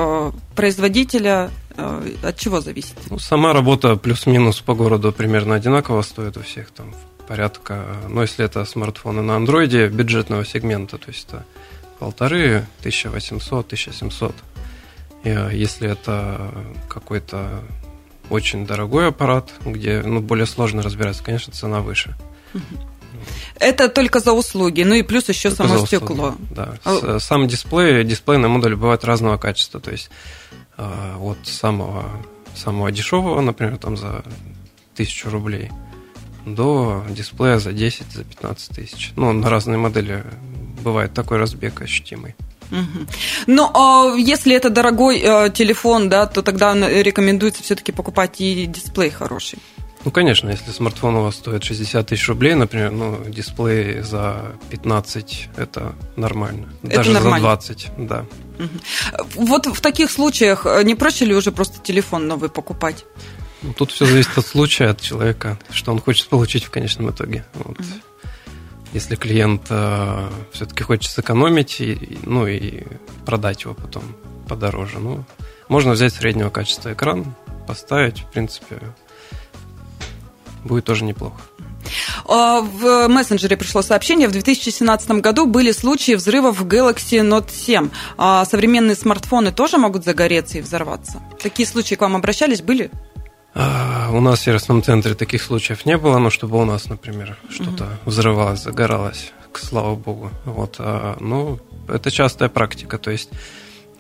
производителя. 0.55 1.51
От 1.75 2.37
чего 2.37 2.61
зависит? 2.61 2.95
Ну, 3.09 3.17
сама 3.17 3.51
работа 3.51 3.95
плюс-минус 3.95 4.61
по 4.61 4.75
городу 4.75 5.11
примерно 5.11 5.55
одинаково 5.55 6.03
стоит 6.03 6.37
у 6.37 6.41
всех. 6.43 6.69
Там 6.69 6.93
порядка, 7.27 7.85
ну, 8.09 8.21
если 8.21 8.45
это 8.45 8.63
смартфоны 8.65 9.23
на 9.23 9.35
андроиде 9.35 9.87
бюджетного 9.87 10.45
сегмента, 10.45 10.99
то 10.99 11.09
есть 11.09 11.27
это 11.27 11.45
полторы, 11.97 12.67
1800, 12.81 13.65
1700. 13.65 14.35
А, 15.23 15.49
если 15.49 15.89
это 15.89 16.51
какой-то 16.87 17.63
очень 18.29 18.65
дорогой 18.65 19.09
аппарат, 19.09 19.51
где 19.65 20.01
ну, 20.01 20.21
более 20.21 20.45
сложно 20.45 20.81
разбираться, 20.81 21.23
конечно, 21.23 21.53
цена 21.53 21.81
выше. 21.81 22.15
Это 23.59 23.89
только 23.89 24.19
за 24.19 24.33
услуги, 24.33 24.83
ну 24.83 24.95
и 24.95 25.01
плюс 25.01 25.29
еще 25.29 25.49
только 25.49 25.67
само 25.67 25.85
стекло. 25.85 26.35
Да. 26.51 26.75
А... 26.83 27.19
Сам 27.19 27.47
дисплей, 27.47 28.03
дисплейные 28.03 28.49
модули 28.49 28.75
бывают 28.75 29.03
разного 29.05 29.37
качества, 29.37 29.79
то 29.79 29.91
есть 29.91 30.09
а, 30.77 31.17
от 31.19 31.37
самого, 31.47 32.05
самого 32.55 32.91
дешевого, 32.91 33.39
например, 33.41 33.77
там 33.77 33.95
за 33.95 34.23
тысячу 34.95 35.29
рублей, 35.29 35.71
до 36.45 37.05
дисплея 37.09 37.59
за 37.59 37.71
10, 37.71 38.11
за 38.11 38.23
15 38.23 38.75
тысяч. 38.75 39.13
Ну, 39.15 39.31
на 39.31 39.49
разные 39.49 39.77
модели 39.77 40.23
бывает 40.83 41.13
такой 41.13 41.37
разбег 41.37 41.81
ощутимый. 41.81 42.35
Угу. 42.73 43.07
Но 43.47 43.71
а 43.73 44.15
если 44.17 44.55
это 44.55 44.69
дорогой 44.69 45.19
э, 45.19 45.49
телефон, 45.51 46.09
да, 46.09 46.25
то 46.25 46.41
тогда 46.41 46.73
рекомендуется 46.73 47.61
все-таки 47.61 47.91
покупать 47.91 48.41
и 48.41 48.65
дисплей 48.65 49.11
хороший. 49.11 49.59
Ну, 50.05 50.11
конечно, 50.11 50.49
если 50.49 50.71
смартфон 50.71 51.15
у 51.15 51.23
вас 51.23 51.35
стоит 51.35 51.63
60 51.63 52.07
тысяч 52.07 52.27
рублей, 52.27 52.55
например, 52.55 52.91
ну, 52.91 53.23
дисплей 53.25 54.01
за 54.01 54.55
15 54.69 55.49
это 55.55 55.95
нормально. 56.17 56.73
Это 56.83 56.97
Даже 56.97 57.11
нормально. 57.11 57.37
за 57.37 57.43
20, 57.43 57.87
да. 57.99 58.25
Угу. 58.59 59.45
Вот 59.45 59.67
в 59.67 59.79
таких 59.79 60.11
случаях 60.11 60.65
э, 60.65 60.83
не 60.83 60.95
проще 60.95 61.25
ли 61.25 61.35
уже 61.35 61.51
просто 61.51 61.79
телефон 61.79 62.27
новый 62.27 62.49
покупать? 62.49 63.05
Ну, 63.61 63.71
тут 63.71 63.91
все 63.91 64.05
зависит 64.05 64.37
от 64.37 64.45
случая, 64.45 64.89
от 64.89 64.99
человека, 64.99 65.57
что 65.69 65.93
он 65.93 66.01
хочет 66.01 66.27
получить 66.27 66.65
в 66.65 66.69
конечном 66.69 67.11
итоге. 67.11 67.45
Вот. 67.53 67.79
Угу 67.79 68.12
если 68.93 69.15
клиент 69.15 69.63
э, 69.69 70.29
все-таки 70.51 70.83
хочет 70.83 71.11
сэкономить, 71.11 71.81
и, 71.81 72.17
ну 72.23 72.47
и 72.47 72.83
продать 73.25 73.63
его 73.63 73.73
потом 73.73 74.03
подороже. 74.47 74.99
Ну, 74.99 75.23
можно 75.67 75.93
взять 75.93 76.13
среднего 76.13 76.49
качества 76.49 76.93
экран, 76.93 77.33
поставить, 77.67 78.19
в 78.19 78.25
принципе, 78.31 78.79
будет 80.63 80.85
тоже 80.85 81.03
неплохо. 81.03 81.41
А, 82.25 82.61
в 82.61 83.07
мессенджере 83.07 83.57
пришло 83.57 83.81
сообщение, 83.81 84.27
в 84.27 84.31
2017 84.31 85.09
году 85.21 85.45
были 85.45 85.71
случаи 85.71 86.13
взрывов 86.13 86.59
в 86.59 86.67
Galaxy 86.67 87.19
Note 87.21 87.51
7. 87.51 87.89
А 88.17 88.45
современные 88.45 88.95
смартфоны 88.95 89.51
тоже 89.51 89.77
могут 89.77 90.05
загореться 90.05 90.59
и 90.59 90.61
взорваться? 90.61 91.21
Такие 91.41 91.67
случаи 91.67 91.95
к 91.95 92.01
вам 92.01 92.15
обращались, 92.15 92.61
были? 92.61 92.91
У 94.13 94.19
нас 94.19 94.39
в 94.39 94.43
сервисном 94.43 94.83
центре 94.83 95.15
таких 95.15 95.41
случаев 95.41 95.87
не 95.87 95.97
было, 95.97 96.19
но 96.19 96.29
чтобы 96.29 96.61
у 96.61 96.65
нас, 96.65 96.87
например, 96.87 97.35
что-то 97.49 97.85
угу. 97.85 98.11
взрывалось, 98.11 98.61
загоралось, 98.61 99.31
к 99.51 99.57
слава 99.57 99.95
богу. 99.95 100.29
Вот, 100.45 100.75
а, 100.77 101.17
ну, 101.19 101.57
это 101.87 102.11
частая 102.11 102.47
практика, 102.47 102.99
то 102.99 103.09
есть 103.09 103.31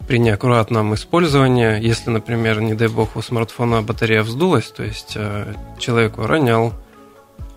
при 0.07 0.19
неаккуратном 0.19 0.93
использовании, 0.93 1.81
если, 1.81 2.11
например, 2.11 2.61
не 2.61 2.75
дай 2.75 2.89
бог, 2.89 3.15
у 3.15 3.23
смартфона 3.23 3.81
батарея 3.81 4.21
вздулась, 4.21 4.67
то 4.69 4.83
есть 4.83 5.13
а, 5.15 5.55
человеку 5.79 6.27
ронял, 6.27 6.73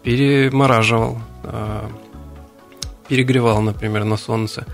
перемораживал, 0.02 1.18
а, 1.42 1.90
перегревал, 3.06 3.60
например, 3.60 4.04
на 4.04 4.16
солнце, 4.16 4.64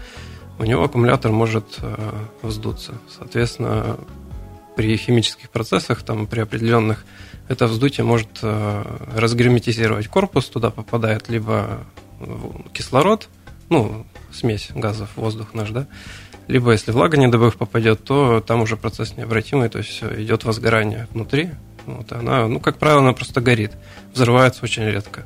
у 0.61 0.65
него 0.65 0.85
аккумулятор 0.85 1.33
может 1.33 1.79
а, 1.81 2.29
вздуться. 2.43 2.93
Соответственно, 3.19 3.97
при 4.77 4.97
химических 4.97 5.51
процессах, 5.51 6.05
там, 6.05 6.29
при 6.29 6.39
определенных, 6.39 7.05
это 7.53 7.67
вздутие 7.67 8.05
может 8.05 8.29
э, 8.43 8.85
разгерметизировать 9.15 10.09
корпус, 10.09 10.47
туда 10.47 10.71
попадает 10.71 11.29
либо 11.29 11.85
кислород, 12.73 13.29
ну, 13.69 14.07
смесь 14.33 14.71
газов, 14.75 15.11
воздух 15.17 15.55
наш, 15.55 15.71
да, 15.71 15.87
либо 16.49 16.73
если 16.73 16.91
влага, 16.91 17.17
не 17.17 17.29
дай 17.29 17.51
попадет, 17.53 18.05
то 18.05 18.41
там 18.41 18.63
уже 18.63 18.77
процесс 18.77 19.17
необратимый, 19.17 19.69
то 19.69 19.79
есть 19.79 20.03
идет 20.03 20.45
возгорание 20.45 21.09
внутри, 21.13 21.51
вот, 21.87 22.13
она, 22.13 22.47
ну, 22.49 22.61
как 22.61 22.79
правило, 22.79 23.01
она 23.01 23.13
просто 23.13 23.41
горит, 23.41 23.73
взрывается 24.13 24.65
очень 24.65 24.85
редко. 24.85 25.25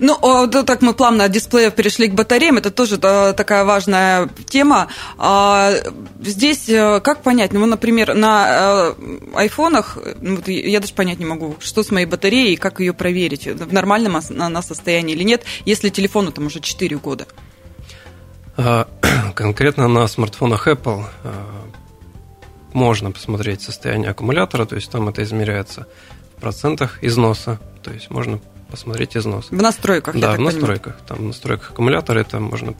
Ну, 0.00 0.48
так 0.48 0.82
мы 0.82 0.94
плавно 0.94 1.24
от 1.24 1.32
дисплеев 1.32 1.74
перешли 1.74 2.08
к 2.08 2.14
батареям, 2.14 2.56
это 2.56 2.70
тоже 2.70 2.98
такая 2.98 3.64
важная 3.64 4.28
тема. 4.46 4.88
А, 5.18 5.72
здесь 6.20 6.68
э, 6.68 7.00
как 7.00 7.22
понять, 7.22 7.52
ну, 7.52 7.64
например, 7.66 8.14
на 8.14 8.46
э, 8.48 8.94
айфонах, 9.34 9.98
ну, 10.20 10.40
я 10.46 10.80
даже 10.80 10.94
понять 10.94 11.18
не 11.18 11.24
могу, 11.24 11.56
что 11.60 11.82
с 11.82 11.90
моей 11.90 12.06
батареей 12.06 12.56
как 12.56 12.80
ее 12.80 12.92
проверить, 12.92 13.46
в 13.46 13.72
нормальном 13.72 14.16
она 14.16 14.62
состоянии 14.62 15.14
или 15.14 15.22
нет, 15.22 15.44
если 15.64 15.88
телефону 15.88 16.32
там 16.32 16.46
уже 16.46 16.60
4 16.60 16.96
года. 16.96 17.26
А, 18.56 18.88
конкретно 19.34 19.88
на 19.88 20.06
смартфонах 20.08 20.66
Apple 20.66 21.04
а, 21.24 21.68
можно 22.72 23.12
посмотреть 23.12 23.62
состояние 23.62 24.10
аккумулятора, 24.10 24.66
то 24.66 24.74
есть 24.74 24.90
там 24.90 25.08
это 25.08 25.22
измеряется 25.22 25.86
в 26.36 26.40
процентах 26.40 26.98
износа, 27.02 27.58
то 27.82 27.92
есть 27.92 28.10
можно 28.10 28.40
посмотреть 28.70 29.16
износ. 29.16 29.48
В 29.50 29.62
настройках, 29.62 30.16
Да, 30.16 30.32
в 30.32 30.40
настройках. 30.40 30.94
Понимаю. 30.94 31.08
Там 31.08 31.18
в 31.18 31.22
настройках 31.22 31.70
аккумулятора 31.70 32.20
это 32.20 32.40
можно 32.40 32.74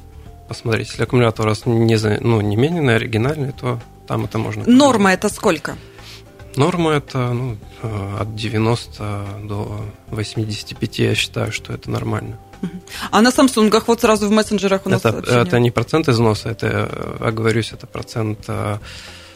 посмотреть. 0.48 0.88
Если 0.88 1.02
аккумулятор 1.02 1.46
у 1.46 1.48
вас 1.50 1.66
не, 1.66 1.96
ну, 2.20 2.40
не 2.40 2.56
мененный, 2.56 2.96
оригинальный, 2.96 3.52
то 3.52 3.80
там 4.06 4.24
это 4.24 4.38
можно. 4.38 4.64
Норма 4.66 5.12
это 5.12 5.28
сколько? 5.28 5.76
Норма 6.56 6.92
это 6.92 7.32
ну, 7.32 7.56
э, 7.82 8.16
от 8.20 8.34
90 8.34 9.26
до 9.44 9.80
85, 10.10 10.98
я 10.98 11.14
считаю, 11.14 11.52
что 11.52 11.72
это 11.72 11.90
нормально. 11.90 12.38
А 13.10 13.20
на 13.20 13.28
Samsung 13.28 13.82
вот 13.86 14.00
сразу 14.00 14.26
в 14.26 14.32
мессенджерах 14.32 14.86
у 14.86 14.88
нас 14.88 15.04
это, 15.04 15.18
это 15.18 15.60
не 15.60 15.70
процент 15.70 16.08
износа, 16.08 16.48
это, 16.48 17.16
оговорюсь, 17.20 17.72
это 17.72 17.86
процент 17.86 18.48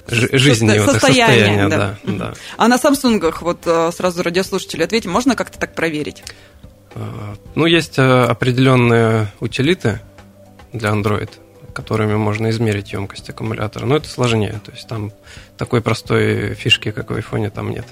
э, 0.09 0.37
жизни, 0.39 0.79
состояние, 0.79 0.87
состояния, 0.87 1.69
да. 1.69 1.97
да, 2.05 2.13
да. 2.13 2.35
А 2.57 2.69
на 2.69 2.77
Samsung, 2.77 3.35
вот 3.41 3.63
э, 3.67 3.91
сразу 3.93 4.23
радиослушатели 4.23 4.83
ответим, 4.83 5.11
можно 5.11 5.37
как-то 5.37 5.59
так 5.59 5.75
проверить? 5.75 6.23
Э, 6.95 7.35
ну, 7.55 7.67
есть 7.67 7.99
э, 7.99 8.25
определенные 8.25 9.33
утилиты 9.41 10.01
для 10.73 10.91
Android, 10.91 11.31
которыми 11.73 12.17
можно 12.17 12.51
измерить 12.51 12.93
емкость 12.93 13.31
аккумулятора. 13.31 13.87
Но 13.87 13.97
это 13.97 14.09
сложнее. 14.09 14.61
То 14.65 14.73
есть 14.73 14.89
там 14.89 15.13
такой 15.57 15.81
простой 15.81 16.55
фишки, 16.55 16.91
как 16.91 17.11
в 17.11 17.15
айфоне, 17.15 17.51
там 17.51 17.71
нет. 17.71 17.87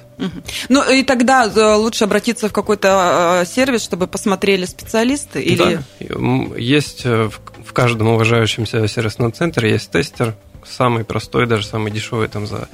Ну 0.69 0.91
и 0.91 1.03
тогда 1.03 1.47
лучше 1.77 2.05
обратиться 2.05 2.49
в 2.49 2.53
какой-то 2.53 3.45
сервис, 3.47 3.83
чтобы 3.83 4.07
посмотрели 4.07 4.67
специалисты? 4.67 5.41
Или... 5.41 5.79
Да, 5.99 6.57
есть 6.59 7.05
в 7.05 7.73
каждом 7.73 8.09
уважающемся 8.09 8.87
сервисном 8.89 9.33
центре 9.33 9.71
есть 9.71 9.91
тестер, 9.91 10.35
самый 10.67 11.05
простой, 11.05 11.47
даже 11.47 11.67
самый 11.67 11.93
дешевый, 11.93 12.29
там 12.29 12.47
за 12.47 12.69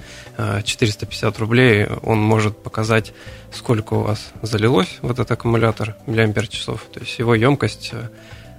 450 0.64 1.38
рублей, 1.38 1.86
он 2.02 2.20
может 2.20 2.56
показать, 2.62 3.12
сколько 3.52 3.94
у 3.94 4.00
вас 4.00 4.32
залилось 4.42 4.98
в 5.02 5.10
этот 5.10 5.30
аккумулятор 5.30 5.96
миллиампер 6.06 6.48
часов. 6.48 6.82
То 6.92 7.00
есть 7.00 7.18
его 7.18 7.34
емкость 7.34 7.92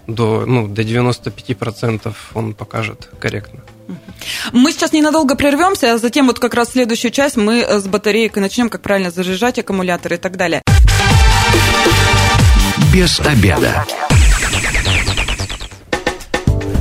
до, 0.08 0.46
ну, 0.46 0.68
до 0.68 0.82
95% 0.82 2.14
он 2.34 2.54
покажет 2.54 3.10
корректно. 3.20 3.62
Мы 4.52 4.72
сейчас 4.72 4.94
ненадолго 4.94 5.36
прервемся, 5.36 5.94
а 5.94 5.98
затем 5.98 6.28
вот 6.28 6.40
как 6.40 6.54
раз 6.54 6.72
следующую 6.72 7.12
часть 7.12 7.38
мы 7.38 7.62
с 7.64 7.86
батарейкой 7.86 8.42
начнем, 8.42 8.70
как 8.70 8.82
правильно 8.82 9.12
заряжать 9.12 9.60
аккумуляторы 9.60 10.16
и 10.16 10.20
так 10.20 10.38
далее. 10.38 10.62
Без 12.94 13.20
обеда. 13.20 13.86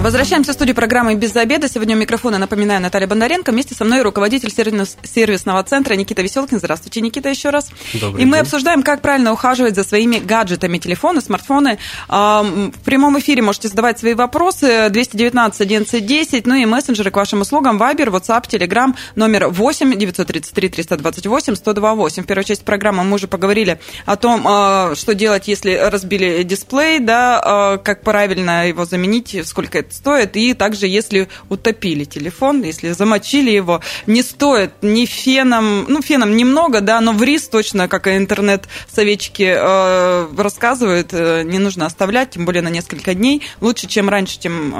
Возвращаемся 0.07 0.53
в 0.53 0.55
студию 0.55 0.77
программы 0.77 1.17
«Без 1.17 1.35
обеда». 1.35 1.69
Сегодня 1.69 1.97
у 1.97 1.99
микрофона, 1.99 2.39
напоминаю, 2.39 2.81
Наталья 2.81 3.09
Бондаренко. 3.09 3.51
Вместе 3.51 3.75
со 3.75 3.85
мной 3.85 4.03
руководитель 4.03 4.53
сервисного 4.53 5.65
центра 5.65 5.95
Никита 5.95 6.23
Веселкин. 6.23 6.59
Здравствуйте, 6.59 7.01
Никита, 7.01 7.29
еще 7.29 7.51
раз. 7.51 7.71
Добрый 7.93 8.23
И 8.23 8.25
мы 8.25 8.37
день. 8.37 8.43
обсуждаем, 8.43 8.85
как 8.85 9.03
правильно 9.03 9.33
ухаживать 9.33 9.75
за 9.75 9.83
своими 9.83 10.19
гаджетами, 10.21 10.79
телефоны, 10.79 11.21
смартфоны. 11.21 11.79
В 12.09 12.71
прямом 12.85 13.19
эфире 13.19 13.43
можете 13.43 13.67
задавать 13.67 13.99
свои 13.99 14.15
вопросы. 14.15 14.91
219 14.91 15.61
11 15.61 16.47
ну 16.47 16.55
и 16.55 16.65
мессенджеры 16.67 17.11
к 17.11 17.17
вашим 17.17 17.41
услугам. 17.41 17.77
Вайбер, 17.77 18.11
WhatsApp, 18.11 18.49
Telegram, 18.49 18.95
номер 19.17 19.49
8 19.49 19.99
933 19.99 20.69
328 20.69 21.57
128. 21.57 22.23
В 22.23 22.27
первой 22.27 22.45
части 22.45 22.63
программы 22.63 23.03
мы 23.03 23.17
уже 23.17 23.27
поговорили 23.27 23.81
о 24.05 24.15
том, 24.15 24.47
а, 24.47 24.95
что 24.95 25.17
делать, 25.17 25.49
если 25.49 25.73
разбили 25.75 26.45
дисплей, 26.45 27.01
да, 27.01 27.43
а, 27.45 27.79
как 27.79 28.03
правильно 28.03 28.69
его 28.69 28.85
заменить, 28.85 29.37
сколько 29.45 29.81
это 29.81 29.96
стоит. 29.97 30.37
И 30.37 30.55
также, 30.55 30.87
если 30.87 31.29
утопили 31.49 32.05
телефон, 32.05 32.63
если 32.63 32.93
замочили 32.93 33.51
его, 33.51 33.81
не 34.07 34.23
стоит 34.23 34.73
ни 34.83 35.05
феном, 35.07 35.87
ну, 35.89 36.03
феном 36.03 36.37
немного, 36.37 36.81
да, 36.81 37.01
но 37.01 37.13
в 37.13 37.23
рис 37.23 37.49
точно, 37.49 37.89
как 37.89 38.07
интернет-советчики 38.07 39.55
э, 39.57 40.29
рассказывают, 40.37 41.09
э, 41.13 41.43
не 41.45 41.59
нужно 41.59 41.87
оставлять, 41.87 42.31
тем 42.31 42.45
более 42.45 42.63
на 42.63 42.69
несколько 42.69 43.15
дней. 43.15 43.43
Лучше, 43.61 43.87
чем 43.89 44.09
раньше, 44.09 44.39
тем, 44.39 44.75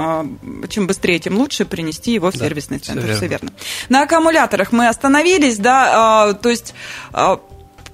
э, 0.63 0.67
чем 0.69 0.87
быстрее, 0.87 1.19
тем 1.19 1.37
лучше 1.37 1.65
принести 1.65 2.13
его 2.13 2.31
в 2.31 2.37
Да, 2.37 2.45
сервисный 2.45 2.79
центр. 2.79 3.03
Все 3.13 3.27
верно. 3.27 3.27
верно. 3.27 3.51
На 3.89 4.03
аккумуляторах 4.03 4.71
мы 4.71 4.87
остановились, 4.87 5.57
да, 5.57 6.29
э, 6.29 6.33
то 6.41 6.49
есть 6.49 6.73
э, 7.13 7.37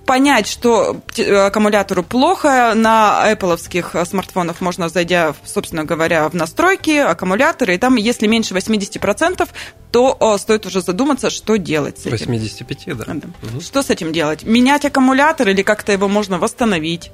понять, 0.05 0.47
что 0.47 1.01
те- 1.13 1.33
аккумулятору 1.35 2.03
плохо, 2.03 2.73
на 2.75 3.23
Apple 3.31 4.05
смартфонах 4.05 4.61
можно, 4.61 4.89
зайдя, 4.89 5.33
собственно 5.45 5.83
говоря, 5.85 6.27
в 6.29 6.33
настройки, 6.33 6.97
аккумуляторы, 6.97 7.75
и 7.75 7.77
там, 7.77 7.95
если 7.95 8.27
меньше 8.27 8.53
80%, 8.53 9.47
то 9.91 10.37
стоит 10.37 10.65
уже 10.65 10.81
задуматься, 10.81 11.29
что 11.29 11.57
делать 11.57 11.99
с 11.99 12.05
этим. 12.05 12.11
85, 12.11 12.97
да. 12.97 13.05
Да. 13.05 13.13
Мгм. 13.41 13.61
Что 13.61 13.81
с 13.83 13.89
этим 13.89 14.11
делать? 14.11 14.43
Менять 14.43 14.85
аккумулятор 14.85 15.49
или 15.49 15.61
как-то 15.61 15.91
его 15.91 16.07
можно 16.07 16.37
восстановить? 16.39 17.11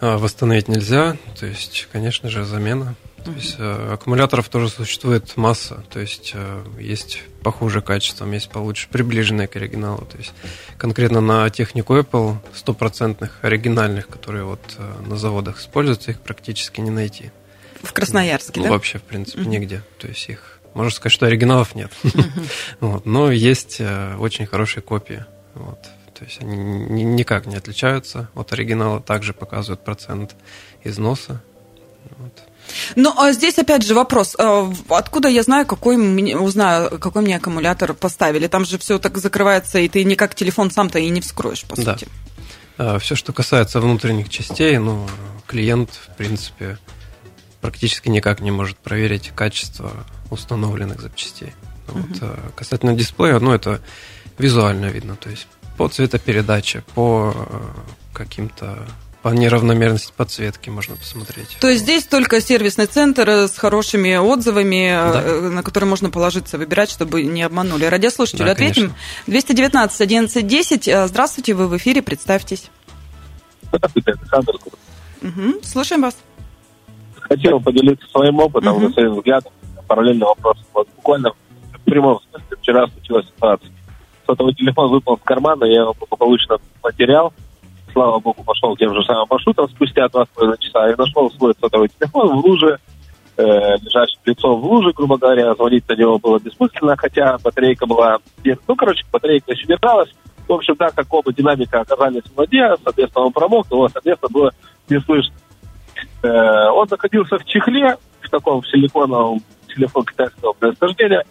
А, 0.00 0.16
Восстановить 0.16 0.68
нельзя, 0.68 1.16
то 1.38 1.44
есть, 1.46 1.88
конечно 1.92 2.30
же, 2.30 2.44
замена. 2.44 2.94
То 3.24 3.30
есть 3.32 3.56
э, 3.58 3.92
аккумуляторов 3.92 4.48
тоже 4.48 4.68
существует 4.68 5.36
масса, 5.36 5.82
то 5.90 6.00
есть 6.00 6.32
э, 6.34 6.64
есть 6.78 7.22
похуже 7.42 7.80
качеством, 7.82 8.32
есть 8.32 8.50
получше, 8.50 8.88
приближенные 8.90 9.46
к 9.46 9.56
оригиналу. 9.56 10.06
То 10.06 10.18
есть 10.18 10.32
конкретно 10.78 11.20
на 11.20 11.48
технику 11.50 11.96
Apple 11.96 12.36
стопроцентных 12.54 13.38
оригинальных, 13.42 14.08
которые 14.08 14.44
вот 14.44 14.60
э, 14.78 15.02
на 15.06 15.16
заводах 15.16 15.58
используются, 15.60 16.10
их 16.12 16.20
практически 16.20 16.80
не 16.80 16.90
найти. 16.90 17.30
В 17.82 17.92
Красноярске, 17.92 18.60
Ну, 18.60 18.64
да? 18.64 18.70
Вообще, 18.72 18.98
в 18.98 19.02
принципе, 19.02 19.42
нигде. 19.44 19.82
То 19.98 20.06
есть 20.08 20.28
их, 20.28 20.58
можно 20.74 20.90
сказать, 20.90 21.12
что 21.12 21.26
оригиналов 21.26 21.74
нет. 21.74 21.90
Вот. 22.80 23.06
Но 23.06 23.30
есть 23.30 23.76
э, 23.80 24.16
очень 24.16 24.46
хорошие 24.46 24.82
копии. 24.82 25.24
Вот. 25.54 25.82
То 26.14 26.24
есть 26.24 26.40
они 26.42 26.56
ни- 26.56 27.02
никак 27.02 27.46
не 27.46 27.56
отличаются 27.56 28.28
от 28.34 28.52
оригинала, 28.52 29.00
также 29.00 29.32
показывают 29.32 29.82
процент 29.84 30.36
износа. 30.84 31.42
Вот. 32.18 32.32
Ну, 32.96 33.12
а 33.16 33.32
здесь 33.32 33.58
опять 33.58 33.84
же 33.84 33.94
вопрос, 33.94 34.34
э, 34.38 34.72
откуда 34.88 35.28
я 35.28 35.42
знаю, 35.42 35.66
какой 35.66 35.96
мне, 35.96 36.36
узнаю, 36.36 36.98
какой 36.98 37.22
мне 37.22 37.36
аккумулятор 37.36 37.94
поставили? 37.94 38.46
Там 38.46 38.64
же 38.64 38.78
все 38.78 38.98
так 38.98 39.18
закрывается, 39.18 39.78
и 39.78 39.88
ты 39.88 40.04
никак 40.04 40.34
телефон 40.34 40.70
сам-то 40.70 40.98
и 40.98 41.08
не 41.08 41.20
вскроешь, 41.20 41.64
по 41.64 41.76
Да. 41.76 41.94
сути. 41.94 42.08
Все, 43.00 43.14
что 43.14 43.32
касается 43.34 43.78
внутренних 43.80 44.30
частей, 44.30 44.78
ну, 44.78 45.06
клиент, 45.46 45.90
в 45.90 46.16
принципе, 46.16 46.78
практически 47.60 48.08
никак 48.08 48.40
не 48.40 48.50
может 48.50 48.78
проверить 48.78 49.32
качество 49.34 49.92
установленных 50.30 51.00
запчастей. 51.00 51.52
Вот. 51.88 52.06
а 52.22 52.50
Касательно 52.56 52.94
дисплея, 52.94 53.38
ну, 53.38 53.52
это 53.52 53.80
визуально 54.38 54.86
видно, 54.86 55.16
то 55.16 55.28
есть 55.28 55.46
по 55.76 55.88
цветопередаче, 55.88 56.82
по 56.94 57.34
э, 57.34 57.60
каким-то 58.14 58.78
по 59.22 59.28
неравномерности 59.28 60.12
подсветки 60.16 60.70
можно 60.70 60.96
посмотреть. 60.96 61.56
То 61.60 61.68
есть 61.68 61.82
здесь 61.82 62.04
только 62.06 62.40
сервисный 62.40 62.86
центр 62.86 63.28
э, 63.28 63.48
с 63.48 63.56
хорошими 63.58 64.16
отзывами, 64.16 64.88
э, 64.90 65.12
Да. 65.12 65.22
э, 65.22 65.40
на 65.50 65.62
которые 65.62 65.88
можно 65.90 66.08
положиться, 66.10 66.56
выбирать, 66.56 66.90
чтобы 66.90 67.22
не 67.22 67.42
обманули. 67.42 67.84
Радиослушателю 67.84 68.46
Да, 68.46 68.52
ответим. 68.52 68.94
219 69.26 70.00
11 70.00 70.46
10. 70.46 70.88
Э, 70.88 71.06
Здравствуйте, 71.06 71.52
вы 71.54 71.66
в 71.68 71.76
эфире, 71.76 72.00
представьтесь. 72.02 72.70
Здравствуйте, 73.72 74.12
Александр. 74.12 74.52
Мгм, 75.20 75.62
Слушаем 75.62 76.02
вас. 76.02 76.16
Хотел 77.20 77.60
поделиться 77.60 78.06
своим 78.08 78.38
опытом, 78.40 78.82
на 78.82 78.90
своим 78.90 79.14
взглядом, 79.16 79.52
параллельно 79.86 80.26
вопрос. 80.26 80.56
Вот 80.72 80.88
буквально 80.96 81.30
в 81.74 81.80
прямом 81.84 82.20
смысле 82.30 82.56
вчера 82.60 82.86
случилась 82.88 83.26
ситуация. 83.26 83.70
Сотовый 84.26 84.54
телефон 84.54 84.90
выпал 84.90 85.14
из 85.16 85.22
кармана, 85.24 85.64
я 85.64 85.82
его 85.82 85.94
благополучно 85.98 86.56
потерял. 86.80 87.32
Слава 87.92 88.20
богу, 88.20 88.42
пошел 88.44 88.76
тем 88.76 88.94
же 88.94 89.02
самым 89.04 89.26
маршрутом 89.30 89.68
спустя 89.68 90.08
два 90.08 90.24
с 90.24 90.28
половиной 90.28 90.58
часа 90.58 90.90
и 90.90 90.96
нашел 90.96 91.30
свой 91.30 91.54
сотовый 91.60 91.88
телефон 91.88 92.28
в 92.28 92.46
луже, 92.46 92.78
э, 93.36 93.42
лежащим 93.42 94.20
лицом 94.24 94.60
в 94.60 94.64
луже, 94.64 94.92
грубо 94.92 95.18
говоря. 95.18 95.54
Звонить 95.54 95.88
на 95.88 95.94
него 95.94 96.18
было 96.18 96.38
бессмысленно, 96.38 96.96
хотя 96.96 97.38
батарейка 97.42 97.86
была... 97.86 98.18
Ну, 98.44 98.76
короче, 98.76 99.04
батарейка 99.10 99.52
еще 99.52 99.66
держалась. 99.66 100.10
В 100.46 100.52
общем, 100.52 100.76
так 100.76 100.94
как 100.94 101.12
оба 101.12 101.32
динамика 101.32 101.80
оказались 101.80 102.24
в 102.24 102.34
воде, 102.36 102.74
соответственно, 102.82 103.26
он 103.26 103.32
промок, 103.32 103.66
его, 103.70 103.88
соответственно, 103.88 104.30
было 104.32 104.50
не 104.88 105.00
слышно. 105.00 105.34
Э, 106.22 106.68
он 106.70 106.86
находился 106.90 107.38
в 107.38 107.44
чехле, 107.44 107.96
в 108.20 108.30
таком 108.30 108.64
силиконовом, 108.64 109.40
телефон 109.68 110.04
китайского 110.04 110.52
происхождения. 110.52 111.24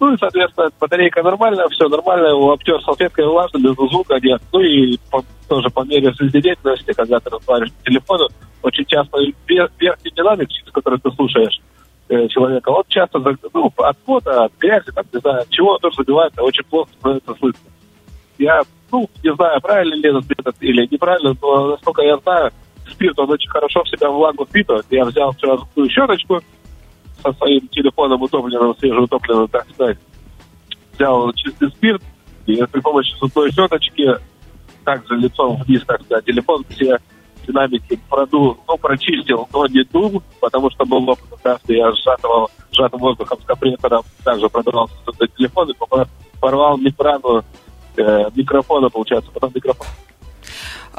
Ну 0.00 0.12
и, 0.12 0.18
соответственно, 0.18 0.70
батарейка 0.80 1.22
нормальная, 1.22 1.68
все 1.68 1.88
нормально, 1.88 2.28
его 2.28 2.52
обтер 2.52 2.80
салфеткой 2.82 3.26
влажно, 3.26 3.58
без 3.58 3.74
звука 3.74 4.18
нет. 4.20 4.42
Ну 4.52 4.60
и 4.60 4.98
по- 5.10 5.24
тоже 5.48 5.70
по 5.70 5.84
мере 5.84 6.12
жизнедеятельности, 6.12 6.92
когда 6.92 7.20
ты 7.20 7.30
разговариваешь 7.30 7.72
по 7.72 7.90
телефону, 7.90 8.28
очень 8.62 8.84
часто 8.86 9.18
вер- 9.48 9.70
верхний 9.78 10.10
динамик, 10.10 10.50
через 10.50 10.72
который 10.72 10.98
ты 10.98 11.10
слушаешь 11.12 11.60
э, 12.08 12.28
человека, 12.28 12.70
он 12.70 12.82
часто 12.88 13.18
ну, 13.52 13.72
от 13.76 13.98
пота, 13.98 14.44
от 14.44 14.52
грязи, 14.58 14.90
там, 14.92 15.04
не 15.12 15.20
знаю, 15.20 15.44
чего 15.50 15.72
он 15.72 15.78
тоже 15.80 15.96
забивается, 15.96 16.42
очень 16.42 16.64
плохо 16.64 16.90
становится 16.98 17.34
слышно. 17.34 17.60
Я, 18.38 18.62
ну, 18.90 19.08
не 19.22 19.32
знаю, 19.34 19.60
правильно 19.60 19.94
ли 19.94 20.08
этот 20.08 20.28
метод 20.28 20.56
или 20.60 20.88
неправильно, 20.90 21.36
но 21.40 21.68
насколько 21.68 22.02
я 22.02 22.16
знаю, 22.18 22.50
спирт, 22.90 23.18
он 23.18 23.30
очень 23.30 23.50
хорошо 23.50 23.82
в 23.84 23.88
себя 23.88 24.10
влагу 24.10 24.44
впитывает. 24.44 24.86
Я 24.90 25.04
взял 25.04 25.32
вчера 25.32 25.58
щеточку 25.88 26.40
со 27.24 27.32
своим 27.32 27.66
телефоном 27.68 28.22
утопленным, 28.22 28.76
свежеутопленным, 28.78 29.48
так 29.48 29.66
сказать. 29.70 29.98
Взял 30.92 31.32
чистый 31.32 31.70
спирт 31.70 32.02
и 32.46 32.62
при 32.70 32.80
помощи 32.80 33.14
зубной 33.18 33.50
щеточки 33.50 34.08
также 34.84 35.16
лицом 35.16 35.62
вниз, 35.62 35.82
так 35.86 36.02
сказать, 36.02 36.26
телефон 36.26 36.64
все 36.68 36.98
динамики 37.46 37.98
продул, 38.08 38.58
ну, 38.68 38.76
прочистил, 38.76 39.48
но 39.52 39.66
не 39.66 39.82
дул, 39.84 40.22
потому 40.40 40.70
что 40.70 40.84
был 40.84 41.06
как 41.06 41.44
раз 41.44 41.60
я 41.68 41.92
сжатого, 41.92 42.48
сжатым 42.70 43.00
воздухом 43.00 43.40
с 43.40 43.44
компрессором 43.44 44.02
также 44.22 44.46
этот 44.46 45.34
телефон 45.36 45.70
и 45.70 45.74
порвал 46.40 46.76
мембрану 46.76 47.42
э, 47.96 48.30
микрофона, 48.34 48.88
получается, 48.90 49.30
потом 49.32 49.50
микрофон 49.54 49.86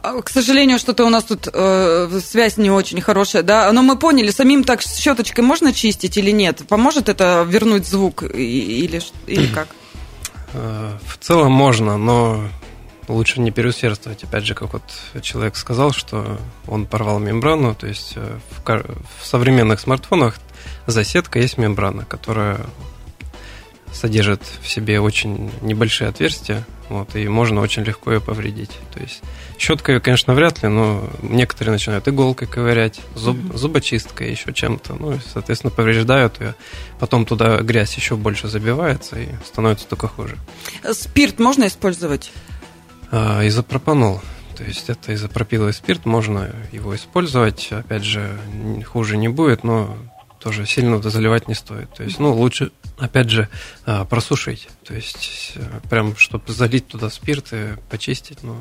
К 0.02 0.30
сожалению, 0.30 0.80
что-то 0.80 1.06
у 1.06 1.10
нас 1.10 1.24
тут 1.24 1.48
э, 1.52 2.20
связь 2.24 2.58
не 2.58 2.70
очень 2.70 3.02
хорошая, 3.02 3.44
да. 3.44 3.72
Но 3.72 3.82
мы 3.82 3.98
поняли, 3.98 4.32
самим 4.32 4.64
так 4.64 4.82
щеточкой 4.82 5.44
можно 5.44 5.74
чистить 5.74 6.18
или 6.18 6.32
нет? 6.32 6.62
Поможет 6.68 7.10
это 7.10 7.46
вернуть 7.48 7.88
звук 7.88 8.24
или, 8.24 9.02
или 9.28 9.48
как? 9.48 9.68
Э, 10.54 10.98
В 11.08 11.18
целом 11.18 11.52
можно, 11.52 11.98
но 11.98 12.48
лучше 13.08 13.42
не 13.42 13.52
переусердствовать. 13.52 14.24
Опять 14.24 14.46
же, 14.46 14.54
как 14.54 14.74
вот 14.74 14.84
человек 15.22 15.56
сказал, 15.56 15.92
что 15.92 16.38
он 16.68 16.86
порвал 16.86 17.20
мембрану, 17.20 17.76
то 17.76 17.88
есть 17.88 18.14
э, 18.16 18.40
в, 18.52 18.84
в 19.22 19.26
современных 19.26 19.80
смартфонах 19.80 20.38
за 20.88 21.04
сеткой 21.04 21.44
есть 21.44 21.58
мембрана, 21.58 22.06
которая 22.06 22.60
содержит 23.94 24.42
в 24.62 24.68
себе 24.68 25.00
очень 25.00 25.52
небольшие 25.62 26.10
отверстия, 26.10 26.66
вот, 26.90 27.16
и 27.16 27.28
можно 27.28 27.62
очень 27.62 27.84
легко 27.84 28.14
ее 28.14 28.22
повредить. 28.22 28.72
То 28.94 29.00
есть 29.00 29.22
щеткой, 29.58 30.00
конечно, 30.00 30.34
вряд 30.34 30.64
ли, 30.64 30.70
но 30.70 31.10
некоторые 31.22 31.74
начинают 31.74 32.08
иголкой 32.08 32.48
ковырять, 32.48 33.02
зуб, 33.16 33.38
mm-hmm. 33.38 33.58
зубочисткой, 33.58 34.32
еще 34.32 34.54
чем-то, 34.54 34.94
ну, 34.94 35.14
и, 35.14 35.20
соответственно, 35.34 35.72
повреждают 35.72 36.40
ее. 36.40 36.56
Потом 37.00 37.26
туда 37.26 37.58
грязь 37.58 37.96
еще 37.96 38.16
больше 38.16 38.48
забивается 38.48 39.20
и 39.20 39.28
становится 39.46 39.88
только 39.88 40.08
хуже. 40.08 40.38
Спирт 40.92 41.40
можно 41.40 41.68
использовать? 41.68 42.32
А, 43.12 43.46
изопропанол. 43.48 44.22
То 44.56 44.64
есть 44.64 44.90
это 44.90 45.14
изопропиловый 45.14 45.74
спирт, 45.74 46.06
можно 46.06 46.50
его 46.72 46.96
использовать, 46.96 47.68
опять 47.72 48.04
же, 48.04 48.38
хуже 48.86 49.18
не 49.18 49.28
будет, 49.28 49.64
но 49.64 49.98
тоже 50.40 50.66
сильно 50.66 51.02
заливать 51.02 51.48
не 51.48 51.56
стоит. 51.56 51.94
То 51.94 52.04
есть, 52.04 52.20
ну, 52.20 52.34
лучше, 52.34 52.72
опять 52.98 53.30
же, 53.30 53.50
а, 53.86 54.06
просушить. 54.06 54.68
То 54.84 54.94
есть, 54.94 55.54
э, 55.56 55.80
прям, 55.90 56.16
чтобы 56.16 56.52
залить 56.52 56.88
туда 56.88 57.10
спирт 57.10 57.54
и 57.54 57.76
почистить, 57.90 58.44
ну, 58.44 58.58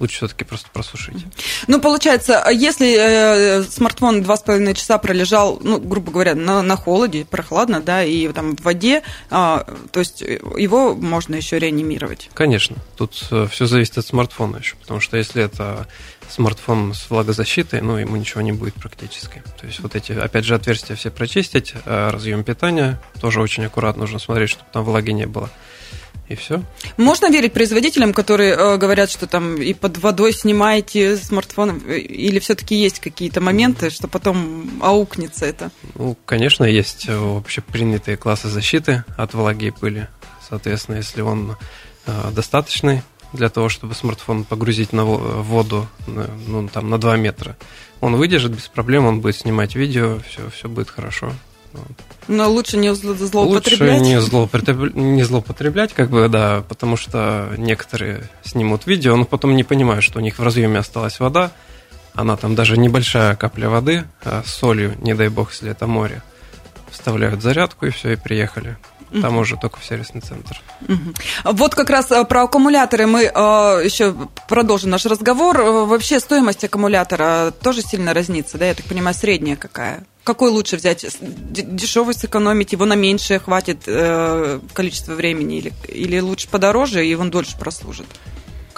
лучше 0.00 0.16
все-таки 0.16 0.44
просто 0.44 0.68
просушить. 0.72 1.24
Ну, 1.68 1.80
получается, 1.80 2.44
если 2.50 2.96
э, 2.98 3.62
смартфон 3.62 4.22
два 4.22 4.36
с 4.36 4.42
половиной 4.42 4.74
часа 4.74 4.98
пролежал, 4.98 5.60
ну, 5.62 5.78
грубо 5.78 6.10
говоря, 6.10 6.34
на, 6.34 6.62
на 6.62 6.76
холоде, 6.76 7.24
прохладно, 7.24 7.80
да, 7.80 8.02
и 8.02 8.28
там 8.32 8.56
в 8.56 8.62
воде, 8.62 8.98
э, 8.98 9.02
то 9.30 10.00
есть 10.00 10.20
его 10.20 10.94
можно 10.94 11.36
еще 11.36 11.58
реанимировать? 11.58 12.30
Конечно. 12.34 12.76
Тут 12.96 13.26
э, 13.30 13.46
все 13.50 13.66
зависит 13.66 13.98
от 13.98 14.06
смартфона 14.06 14.56
еще, 14.56 14.74
потому 14.76 15.00
что 15.00 15.16
если 15.16 15.44
это 15.44 15.86
смартфон 16.32 16.94
с 16.94 17.10
влагозащитой, 17.10 17.82
ну, 17.82 17.96
ему 17.96 18.16
ничего 18.16 18.40
не 18.40 18.52
будет 18.52 18.74
практически. 18.74 19.42
То 19.60 19.66
есть 19.66 19.80
вот 19.80 19.94
эти, 19.94 20.12
опять 20.12 20.44
же, 20.44 20.54
отверстия 20.54 20.96
все 20.96 21.10
прочистить, 21.10 21.74
а 21.84 22.10
разъем 22.10 22.42
питания 22.42 23.00
тоже 23.20 23.40
очень 23.40 23.64
аккуратно 23.66 24.02
нужно 24.02 24.18
смотреть, 24.18 24.50
чтобы 24.50 24.70
там 24.72 24.84
влаги 24.84 25.10
не 25.10 25.26
было. 25.26 25.50
И 26.28 26.34
все. 26.34 26.62
Можно 26.96 27.30
верить 27.30 27.52
производителям, 27.52 28.14
которые 28.14 28.54
э, 28.54 28.76
говорят, 28.78 29.10
что 29.10 29.26
там 29.26 29.60
и 29.60 29.74
под 29.74 29.98
водой 29.98 30.32
снимаете 30.32 31.16
смартфон, 31.16 31.78
или 31.78 32.38
все-таки 32.38 32.74
есть 32.74 33.00
какие-то 33.00 33.40
моменты, 33.40 33.90
что 33.90 34.08
потом 34.08 34.80
аукнется 34.82 35.44
это? 35.44 35.70
Ну, 35.94 36.16
конечно, 36.24 36.64
есть 36.64 37.06
вообще 37.08 37.60
принятые 37.60 38.16
классы 38.16 38.48
защиты 38.48 39.04
от 39.16 39.34
влаги 39.34 39.66
и 39.66 39.70
пыли. 39.70 40.08
Соответственно, 40.48 40.96
если 40.96 41.20
он 41.20 41.56
э, 42.06 42.30
достаточный, 42.32 43.02
для 43.32 43.48
того, 43.48 43.68
чтобы 43.68 43.94
смартфон 43.94 44.44
погрузить 44.44 44.92
на 44.92 45.04
воду 45.04 45.86
ну, 46.06 46.68
там, 46.68 46.90
на 46.90 46.98
2 46.98 47.16
метра. 47.16 47.56
Он 48.00 48.16
выдержит 48.16 48.52
без 48.52 48.68
проблем, 48.68 49.06
он 49.06 49.20
будет 49.20 49.36
снимать 49.36 49.74
видео, 49.74 50.18
все, 50.28 50.50
все 50.50 50.68
будет 50.68 50.90
хорошо. 50.90 51.32
Но 52.28 52.50
лучше 52.50 52.76
не 52.76 52.94
злоупотреблять. 52.94 53.98
Лучше 53.98 54.10
не 54.10 54.20
злоупотреблять, 54.20 54.94
не 54.94 55.22
злоупотреблять, 55.22 55.92
как 55.92 56.10
бы, 56.10 56.28
да, 56.28 56.62
потому 56.68 56.96
что 56.96 57.52
некоторые 57.56 58.28
снимут 58.44 58.86
видео, 58.86 59.16
но 59.16 59.24
потом 59.24 59.56
не 59.56 59.64
понимают, 59.64 60.04
что 60.04 60.18
у 60.18 60.22
них 60.22 60.38
в 60.38 60.42
разъеме 60.42 60.78
осталась 60.78 61.18
вода, 61.18 61.52
она 62.14 62.36
там 62.36 62.54
даже 62.54 62.76
небольшая 62.76 63.36
капля 63.36 63.68
воды, 63.68 64.04
а 64.22 64.42
с 64.44 64.52
солью, 64.52 64.94
не 65.00 65.14
дай 65.14 65.28
бог, 65.28 65.50
если 65.50 65.70
это 65.70 65.86
море. 65.86 66.22
Вставляют 66.90 67.42
зарядку 67.42 67.86
и 67.86 67.90
все, 67.90 68.12
и 68.12 68.16
приехали. 68.16 68.76
Там 69.20 69.36
уже 69.38 69.56
только 69.56 69.78
в 69.78 69.84
сервисный 69.84 70.20
центр. 70.20 70.60
Вот 71.44 71.74
как 71.74 71.90
раз 71.90 72.10
э, 72.10 72.24
про 72.24 72.44
аккумуляторы 72.44 73.06
мы 73.06 73.24
э, 73.24 73.30
еще 73.84 74.14
продолжим 74.48 74.90
наш 74.90 75.04
разговор. 75.04 75.60
Э, 75.60 75.84
вообще 75.84 76.18
стоимость 76.20 76.64
аккумулятора 76.64 77.52
тоже 77.62 77.82
сильно 77.82 78.14
разнится, 78.14 78.58
да? 78.58 78.66
Я 78.66 78.74
так 78.74 78.86
понимаю, 78.86 79.14
средняя 79.14 79.56
какая? 79.56 80.04
Какой 80.24 80.50
лучше 80.50 80.76
взять? 80.76 81.04
Дешевый 81.20 82.14
сэкономить, 82.14 82.72
его 82.72 82.84
на 82.84 82.94
меньшее 82.94 83.40
хватит 83.40 83.88
количество 84.72 85.14
времени? 85.14 85.58
Или, 85.58 85.72
или 85.88 86.20
лучше 86.20 86.48
подороже, 86.48 87.04
и 87.04 87.14
он 87.14 87.30
дольше 87.30 87.58
прослужит? 87.58 88.06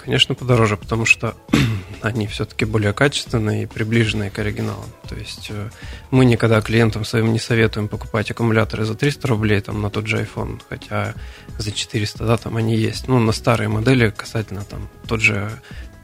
Конечно, 0.05 0.35
подороже, 0.35 0.77
потому 0.77 1.05
что 1.05 1.35
они 2.03 2.27
все-таки 2.27 2.63
более 2.65 2.93
качественные 2.93 3.63
и 3.63 3.65
приближенные 3.65 4.29
к 4.29 4.37
оригиналам. 4.37 4.89
То 5.09 5.15
есть 5.15 5.47
э, 5.49 5.69
мы 6.11 6.25
никогда 6.25 6.61
клиентам 6.61 7.03
своим 7.03 7.33
не 7.33 7.39
советуем 7.39 7.87
покупать 7.87 8.29
аккумуляторы 8.29 8.85
за 8.85 8.93
300 8.93 9.27
рублей 9.27 9.61
там, 9.61 9.81
на 9.81 9.89
тот 9.89 10.05
же 10.05 10.21
iPhone, 10.21 10.61
хотя 10.69 11.15
за 11.57 11.71
400, 11.71 12.23
да, 12.23 12.37
там 12.37 12.55
они 12.55 12.75
есть. 12.75 13.07
Ну, 13.07 13.19
на 13.19 13.31
старые 13.31 13.67
модели 13.67 14.11
касательно 14.11 14.63
там 14.63 14.87
тот 15.07 15.21
же 15.21 15.49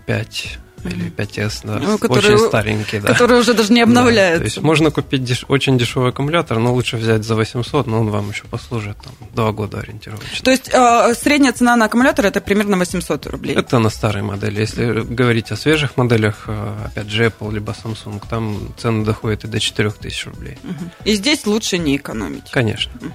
5 0.07 0.57
или 0.85 1.11
5S, 1.11 1.61
да, 1.63 1.79
ну, 1.79 1.97
которые, 1.97 2.35
очень 2.35 2.47
старенькие, 2.47 3.01
да. 3.01 3.07
Которые 3.09 3.39
уже 3.39 3.53
даже 3.53 3.73
не 3.73 3.81
обновляются. 3.81 4.39
Да, 4.39 4.39
то 4.39 4.45
есть 4.45 4.61
можно 4.61 4.91
купить 4.91 5.23
деш... 5.23 5.45
очень 5.47 5.77
дешевый 5.77 6.09
аккумулятор, 6.09 6.59
но 6.59 6.73
лучше 6.73 6.97
взять 6.97 7.23
за 7.23 7.35
800, 7.35 7.87
но 7.87 8.01
он 8.01 8.09
вам 8.09 8.29
еще 8.29 8.43
послужит 8.43 8.97
там, 8.97 9.13
два 9.33 9.51
года 9.51 9.79
ориентировочно. 9.79 10.43
То 10.43 10.51
есть 10.51 10.69
э, 10.73 11.13
средняя 11.15 11.53
цена 11.53 11.75
на 11.75 11.85
аккумулятор 11.85 12.25
это 12.25 12.41
примерно 12.41 12.77
800 12.77 13.27
рублей? 13.27 13.55
Это 13.55 13.79
на 13.79 13.89
старой 13.89 14.23
модели. 14.23 14.59
Если 14.59 15.01
говорить 15.01 15.51
о 15.51 15.55
свежих 15.55 15.97
моделях, 15.97 16.45
э, 16.47 16.75
опять 16.85 17.09
же 17.09 17.25
Apple 17.25 17.53
либо 17.53 17.73
Samsung, 17.73 18.21
там 18.29 18.73
цены 18.77 19.05
доходят 19.05 19.43
и 19.43 19.47
до 19.47 19.59
4000 19.59 20.27
рублей. 20.27 20.57
Угу. 20.63 20.91
И 21.05 21.13
здесь 21.15 21.45
лучше 21.45 21.77
не 21.77 21.97
экономить? 21.97 22.49
Конечно. 22.51 22.91
Угу. 23.01 23.13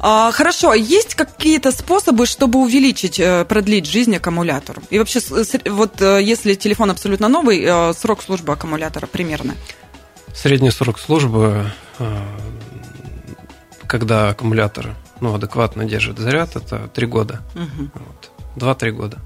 А, 0.00 0.30
хорошо, 0.32 0.74
есть 0.74 1.14
какие-то 1.14 1.72
способы, 1.72 2.26
чтобы 2.26 2.58
увеличить, 2.58 3.18
э, 3.18 3.44
продлить 3.44 3.86
жизнь 3.86 4.14
аккумулятору? 4.16 4.82
И 4.90 4.98
вообще, 4.98 5.20
вот 5.66 6.00
э, 6.00 6.22
если 6.22 6.54
телефон 6.54 6.75
телефон 6.76 6.90
абсолютно 6.90 7.28
новый, 7.28 7.62
э, 7.62 7.94
срок 7.94 8.22
службы 8.22 8.52
аккумулятора 8.52 9.06
примерно? 9.06 9.54
Средний 10.34 10.70
срок 10.70 10.98
службы, 10.98 11.70
э, 11.98 12.22
когда 13.86 14.28
аккумулятор 14.28 14.94
ну, 15.20 15.34
адекватно 15.34 15.86
держит 15.86 16.18
заряд, 16.18 16.54
это 16.54 16.88
3 16.88 17.06
года. 17.06 17.40
Угу. 17.54 17.90
Вот. 17.94 18.76
2-3 18.76 18.90
года. 18.90 19.18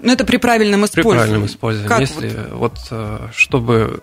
Ну, 0.00 0.12
это 0.12 0.26
при 0.26 0.36
правильном 0.36 0.84
использовании. 0.84 1.18
При 1.18 1.26
правильном 1.26 1.46
использовании. 1.46 1.88
Как 1.88 2.00
Если 2.00 2.28
вот, 2.50 2.72
вот 2.74 2.78
э, 2.90 3.28
чтобы 3.34 4.02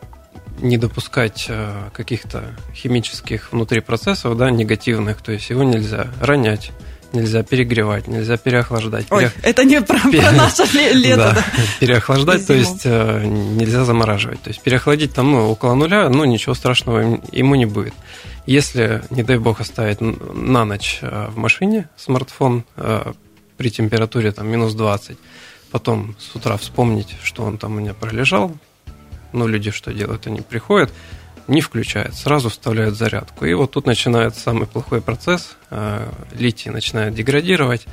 не 0.59 0.77
допускать 0.77 1.49
каких-то 1.93 2.55
химических 2.73 3.51
внутри 3.51 3.81
процессов, 3.81 4.37
да, 4.37 4.49
негативных, 4.49 5.21
то 5.21 5.31
есть 5.31 5.49
его 5.49 5.63
нельзя 5.63 6.07
ронять, 6.21 6.71
нельзя 7.13 7.43
перегревать, 7.43 8.07
нельзя 8.07 8.37
переохлаждать. 8.37 9.05
Ой, 9.09 9.19
Перех... 9.19 9.33
это 9.43 9.63
не 9.63 9.81
про, 9.81 9.99
Пере... 9.99 10.21
про 10.21 10.31
наше 10.31 10.63
лето. 10.93 11.17
Да. 11.17 11.33
Да. 11.33 11.43
Переохлаждать, 11.79 12.47
то 12.47 12.53
есть 12.53 12.81
э, 12.85 13.25
нельзя 13.25 13.85
замораживать. 13.85 14.41
То 14.41 14.49
есть 14.49 14.61
переохладить 14.61 15.13
там 15.13 15.31
ну, 15.31 15.49
около 15.49 15.75
нуля, 15.75 16.09
ну 16.09 16.25
ничего 16.25 16.55
страшного 16.55 17.19
ему 17.31 17.55
не 17.55 17.65
будет. 17.65 17.93
Если, 18.45 19.03
не 19.09 19.23
дай 19.23 19.37
бог, 19.37 19.61
оставить 19.61 20.01
на 20.01 20.65
ночь 20.65 20.99
э, 21.01 21.27
в 21.29 21.37
машине 21.37 21.89
смартфон 21.95 22.65
э, 22.75 23.13
при 23.57 23.69
температуре 23.69 24.31
там 24.31 24.47
минус 24.47 24.73
20, 24.73 25.17
потом 25.71 26.15
с 26.19 26.35
утра 26.35 26.57
вспомнить, 26.57 27.15
что 27.23 27.43
он 27.43 27.57
там 27.57 27.77
у 27.77 27.79
меня 27.79 27.93
пролежал, 27.93 28.51
ну 29.31 29.47
люди 29.47 29.71
что 29.71 29.93
делают, 29.93 30.27
они 30.27 30.41
приходят, 30.41 30.91
не 31.47 31.61
включает, 31.61 32.15
сразу 32.15 32.49
вставляют 32.49 32.95
зарядку. 32.95 33.45
И 33.45 33.53
вот 33.53 33.71
тут 33.71 33.85
начинается 33.85 34.39
самый 34.39 34.67
плохой 34.67 35.01
процесс. 35.01 35.55
А, 35.69 36.11
литий 36.33 36.71
начинает 36.71 37.13
деградировать. 37.13 37.85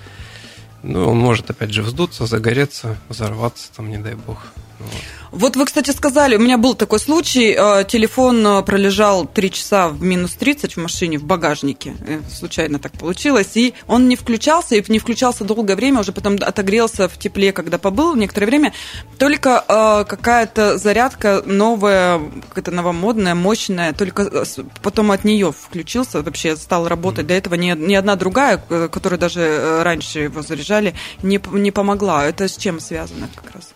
Ну, 0.82 1.08
он 1.08 1.18
может, 1.18 1.50
опять 1.50 1.72
же, 1.72 1.82
вздуться, 1.82 2.26
загореться, 2.26 2.96
взорваться, 3.08 3.70
там, 3.74 3.90
не 3.90 3.98
дай 3.98 4.14
бог. 4.14 4.46
Вот. 4.78 4.92
Вот 5.32 5.54
вы, 5.54 5.64
кстати, 5.64 5.90
сказали, 5.90 6.34
у 6.34 6.40
меня 6.40 6.58
был 6.58 6.74
такой 6.74 6.98
случай, 6.98 7.54
э, 7.56 7.84
телефон 7.84 8.44
э, 8.44 8.62
пролежал 8.62 9.26
3 9.26 9.50
часа 9.52 9.88
в 9.88 10.02
минус 10.02 10.32
30 10.32 10.76
в 10.76 10.80
машине, 10.80 11.18
в 11.18 11.24
багажнике, 11.24 11.94
э, 12.04 12.20
случайно 12.28 12.80
так 12.80 12.92
получилось, 12.92 13.56
и 13.56 13.74
он 13.86 14.08
не 14.08 14.16
включался, 14.16 14.74
и 14.74 14.92
не 14.92 14.98
включался 14.98 15.44
долгое 15.44 15.76
время, 15.76 16.00
уже 16.00 16.10
потом 16.10 16.34
отогрелся 16.40 17.08
в 17.08 17.16
тепле, 17.16 17.52
когда 17.52 17.78
побыл 17.78 18.16
некоторое 18.16 18.46
время, 18.46 18.72
только 19.18 19.62
какая-то 20.08 20.78
зарядка 20.78 21.42
новая, 21.46 22.20
какая-то 22.48 22.72
новомодная, 22.72 23.34
мощная, 23.36 23.92
только 23.92 24.44
потом 24.82 25.12
от 25.12 25.24
нее 25.24 25.52
включился, 25.52 26.22
вообще 26.22 26.56
стал 26.56 26.88
работать, 26.88 27.26
до 27.26 27.34
этого 27.34 27.54
ни, 27.54 27.70
ни 27.70 27.94
одна 27.94 28.16
другая, 28.16 28.58
которая 28.58 29.18
даже 29.18 29.82
раньше 29.84 30.20
его 30.20 30.42
заряжали, 30.42 30.94
не, 31.22 31.40
не 31.52 31.70
помогла. 31.70 32.26
Это 32.26 32.48
с 32.48 32.56
чем 32.56 32.80
связано 32.80 33.28
как 33.34 33.54
раз? 33.54 33.74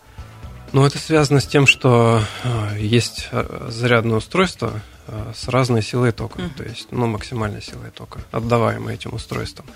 Ну, 0.74 0.84
это 0.84 0.98
связано 0.98 1.38
с 1.38 1.46
тем, 1.46 1.68
что 1.68 2.20
э, 2.42 2.78
есть 2.80 3.28
э, 3.30 3.68
зарядное 3.70 4.16
устройство 4.16 4.80
э, 5.06 5.32
с 5.32 5.46
разной 5.46 5.82
силой 5.82 6.10
тока, 6.10 6.40
mm-hmm. 6.40 6.56
то 6.56 6.64
есть, 6.64 6.88
ну, 6.90 7.06
максимальной 7.06 7.62
силой 7.62 7.92
тока, 7.94 8.18
отдаваемой 8.32 8.94
этим 8.94 9.14
устройством. 9.14 9.66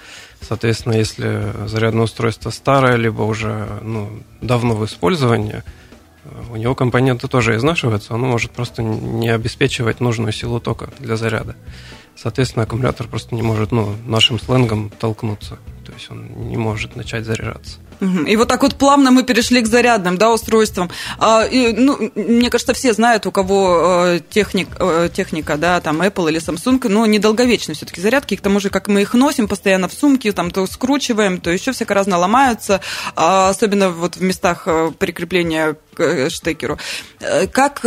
Соответственно, 0.40 0.94
если 0.94 1.52
зарядное 1.68 2.02
устройство 2.02 2.50
старое, 2.50 2.96
либо 2.96 3.22
уже, 3.22 3.78
ну, 3.80 4.10
давно 4.40 4.74
в 4.74 4.84
использовании, 4.84 5.62
у 6.50 6.56
него 6.56 6.74
компоненты 6.74 7.28
тоже 7.28 7.54
изнашиваются, 7.54 8.14
оно 8.14 8.26
может 8.26 8.50
просто 8.50 8.82
не 8.82 9.28
обеспечивать 9.28 10.00
нужную 10.00 10.32
силу 10.32 10.58
тока 10.58 10.90
для 10.98 11.14
заряда. 11.14 11.54
Соответственно, 12.16 12.64
аккумулятор 12.64 13.06
просто 13.06 13.36
не 13.36 13.42
может, 13.42 13.70
ну, 13.70 13.94
нашим 14.04 14.40
сленгом 14.40 14.90
толкнуться, 14.90 15.58
то 15.86 15.92
есть 15.92 16.10
он 16.10 16.48
не 16.48 16.56
может 16.56 16.96
начать 16.96 17.24
заряжаться. 17.24 17.78
И 18.00 18.36
вот 18.36 18.48
так 18.48 18.62
вот 18.62 18.76
плавно 18.76 19.10
мы 19.10 19.22
перешли 19.22 19.60
к 19.60 19.66
зарядным 19.66 20.18
да, 20.18 20.32
устройствам. 20.32 20.90
А, 21.18 21.44
и, 21.44 21.72
ну, 21.72 22.10
мне 22.14 22.50
кажется, 22.50 22.74
все 22.74 22.92
знают, 22.92 23.26
у 23.26 23.32
кого 23.32 24.04
э, 24.06 24.20
техник, 24.30 24.68
э, 24.78 25.08
техника, 25.12 25.56
да, 25.56 25.80
там 25.80 26.02
Apple 26.02 26.30
или 26.30 26.40
Samsung, 26.40 26.88
но 26.88 27.06
недолговечны 27.06 27.74
все-таки 27.74 28.00
зарядки. 28.00 28.36
К 28.36 28.40
тому 28.40 28.60
же, 28.60 28.70
как 28.70 28.88
мы 28.88 29.02
их 29.02 29.14
носим 29.14 29.48
постоянно 29.48 29.88
в 29.88 29.92
сумке, 29.92 30.32
там 30.32 30.50
то 30.50 30.66
скручиваем, 30.66 31.40
то 31.40 31.50
еще 31.50 31.72
всяко 31.72 31.94
разно 31.94 32.18
ломаются, 32.18 32.80
а, 33.16 33.48
особенно 33.48 33.90
вот 33.90 34.16
в 34.16 34.22
местах 34.22 34.62
э, 34.66 34.92
прикрепления 34.98 35.76
э, 35.98 36.30
штекеру. 36.30 36.78
Э, 37.20 37.46
как 37.46 37.82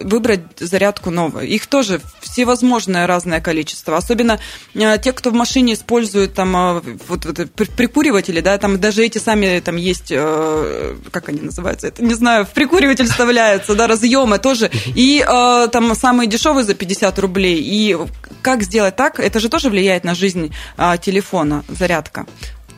выбрать 0.00 0.40
зарядку 0.58 1.10
новую? 1.10 1.46
Их 1.46 1.66
тоже 1.66 2.00
всевозможное 2.20 3.06
разное 3.06 3.40
количество. 3.40 3.96
Особенно 3.96 4.38
те, 4.74 5.12
кто 5.12 5.30
в 5.30 5.34
машине 5.34 5.74
используют 5.74 6.34
там 6.34 6.82
вот, 7.08 7.24
вот 7.24 7.50
прикуриватели, 7.76 8.40
да, 8.40 8.58
там 8.58 8.78
даже 8.78 9.04
эти 9.04 9.18
сами 9.18 9.60
там 9.60 9.76
есть, 9.76 10.08
как 10.08 11.28
они 11.28 11.40
называются, 11.40 11.88
это 11.88 12.02
не 12.02 12.14
знаю, 12.14 12.44
в 12.44 12.50
прикуриватель 12.50 13.06
вставляются, 13.06 13.74
да, 13.74 13.86
разъемы 13.86 14.38
тоже. 14.38 14.70
И 14.86 15.24
там 15.26 15.94
самые 15.94 16.28
дешевые 16.28 16.64
за 16.64 16.74
50 16.74 17.18
рублей. 17.18 17.60
И 17.60 17.96
как 18.42 18.62
сделать 18.62 18.96
так? 18.96 19.20
Это 19.20 19.40
же 19.40 19.48
тоже 19.48 19.70
влияет 19.70 20.04
на 20.04 20.14
жизнь 20.14 20.54
телефона, 21.00 21.64
зарядка. 21.68 22.26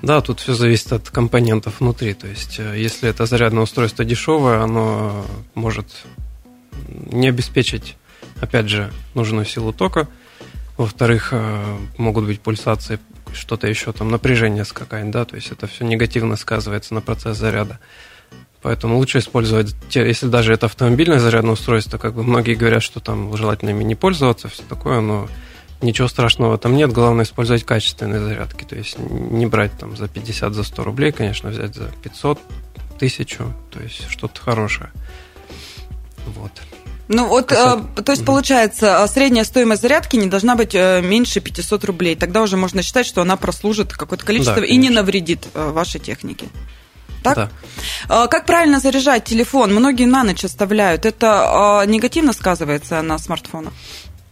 Да, 0.02 0.20
тут 0.20 0.40
все 0.40 0.54
зависит 0.54 0.92
от 0.92 1.10
компонентов 1.10 1.80
внутри. 1.80 2.14
То 2.14 2.26
есть, 2.26 2.58
э, 2.58 2.78
если 2.78 3.08
это 3.08 3.26
зарядное 3.26 3.62
устройство 3.64 4.04
дешевое, 4.04 4.60
оно 4.60 5.26
может 5.54 5.86
не 7.10 7.28
обеспечить, 7.28 7.96
опять 8.40 8.68
же, 8.68 8.92
нужную 9.14 9.44
силу 9.44 9.72
тока. 9.72 10.08
Во-вторых, 10.76 11.30
э, 11.32 11.78
могут 11.96 12.26
быть 12.26 12.40
пульсации, 12.40 13.00
что-то 13.32 13.66
еще 13.66 13.92
там, 13.92 14.10
напряжение 14.10 14.64
скакать, 14.64 15.10
да, 15.10 15.24
то 15.24 15.34
есть 15.34 15.50
это 15.50 15.66
все 15.66 15.84
негативно 15.84 16.36
сказывается 16.36 16.94
на 16.94 17.00
процесс 17.00 17.36
заряда. 17.36 17.80
Поэтому 18.62 18.96
лучше 18.96 19.18
использовать, 19.18 19.74
если 19.90 20.28
даже 20.28 20.52
это 20.52 20.66
автомобильное 20.66 21.18
зарядное 21.18 21.52
устройство, 21.52 21.98
как 21.98 22.14
бы 22.14 22.22
многие 22.22 22.54
говорят, 22.54 22.82
что 22.82 23.00
там 23.00 23.36
желательно 23.36 23.70
ими 23.70 23.84
не 23.84 23.94
пользоваться, 23.94 24.48
все 24.48 24.62
такое, 24.68 25.00
но 25.00 25.28
Ничего 25.80 26.08
страшного 26.08 26.58
там 26.58 26.76
нет, 26.76 26.92
главное 26.92 27.24
использовать 27.24 27.64
качественные 27.64 28.20
зарядки, 28.20 28.64
то 28.64 28.74
есть 28.74 28.98
не 28.98 29.46
брать 29.46 29.72
там 29.78 29.96
за 29.96 30.08
50, 30.08 30.52
за 30.52 30.64
100 30.64 30.84
рублей, 30.84 31.12
конечно, 31.12 31.50
взять 31.50 31.74
за 31.74 31.88
500, 32.02 32.40
тысячу, 32.98 33.54
то 33.70 33.80
есть 33.80 34.10
что-то 34.10 34.40
хорошее. 34.40 34.90
Вот. 36.26 36.52
Ну 37.08 37.26
вот, 37.26 37.52
э, 37.52 37.80
то 38.04 38.12
есть 38.12 38.24
получается, 38.24 39.02
а, 39.02 39.08
средняя 39.08 39.44
стоимость 39.44 39.80
зарядки 39.80 40.16
не 40.16 40.26
должна 40.26 40.56
быть 40.56 40.74
э, 40.74 41.00
меньше 41.00 41.40
500 41.40 41.84
рублей. 41.84 42.16
Тогда 42.16 42.42
уже 42.42 42.58
можно 42.58 42.82
считать, 42.82 43.06
что 43.06 43.22
она 43.22 43.36
прослужит 43.36 43.94
какое-то 43.94 44.26
количество 44.26 44.60
да, 44.60 44.66
и 44.66 44.76
не 44.76 44.90
навредит 44.90 45.46
э, 45.54 45.70
вашей 45.70 46.00
технике. 46.00 46.48
Так? 47.22 47.34
Да. 47.36 47.50
А, 48.08 48.26
как 48.26 48.44
правильно 48.44 48.78
заряжать 48.78 49.24
телефон? 49.24 49.74
Многие 49.74 50.04
на 50.04 50.22
ночь 50.22 50.44
оставляют. 50.44 51.06
Это 51.06 51.84
негативно 51.86 52.34
сказывается 52.34 53.00
на 53.00 53.18
смартфонах? 53.18 53.72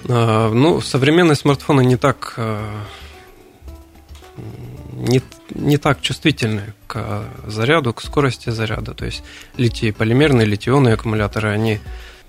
А, 0.08 0.50
ну, 0.52 0.80
современные 0.80 1.36
смартфоны 1.36 1.84
не 1.84 1.96
так 1.96 2.34
а, 2.36 2.84
не, 4.92 5.22
не 5.54 5.76
так 5.78 6.00
чувствительны 6.00 6.74
к 6.86 7.24
заряду, 7.46 7.92
к 7.92 8.02
скорости 8.02 8.50
заряда. 8.50 8.94
То 8.94 9.04
есть 9.04 9.22
литий 9.56 9.92
полимерные, 9.92 10.46
литионные 10.46 10.94
аккумуляторы, 10.94 11.50
они 11.50 11.80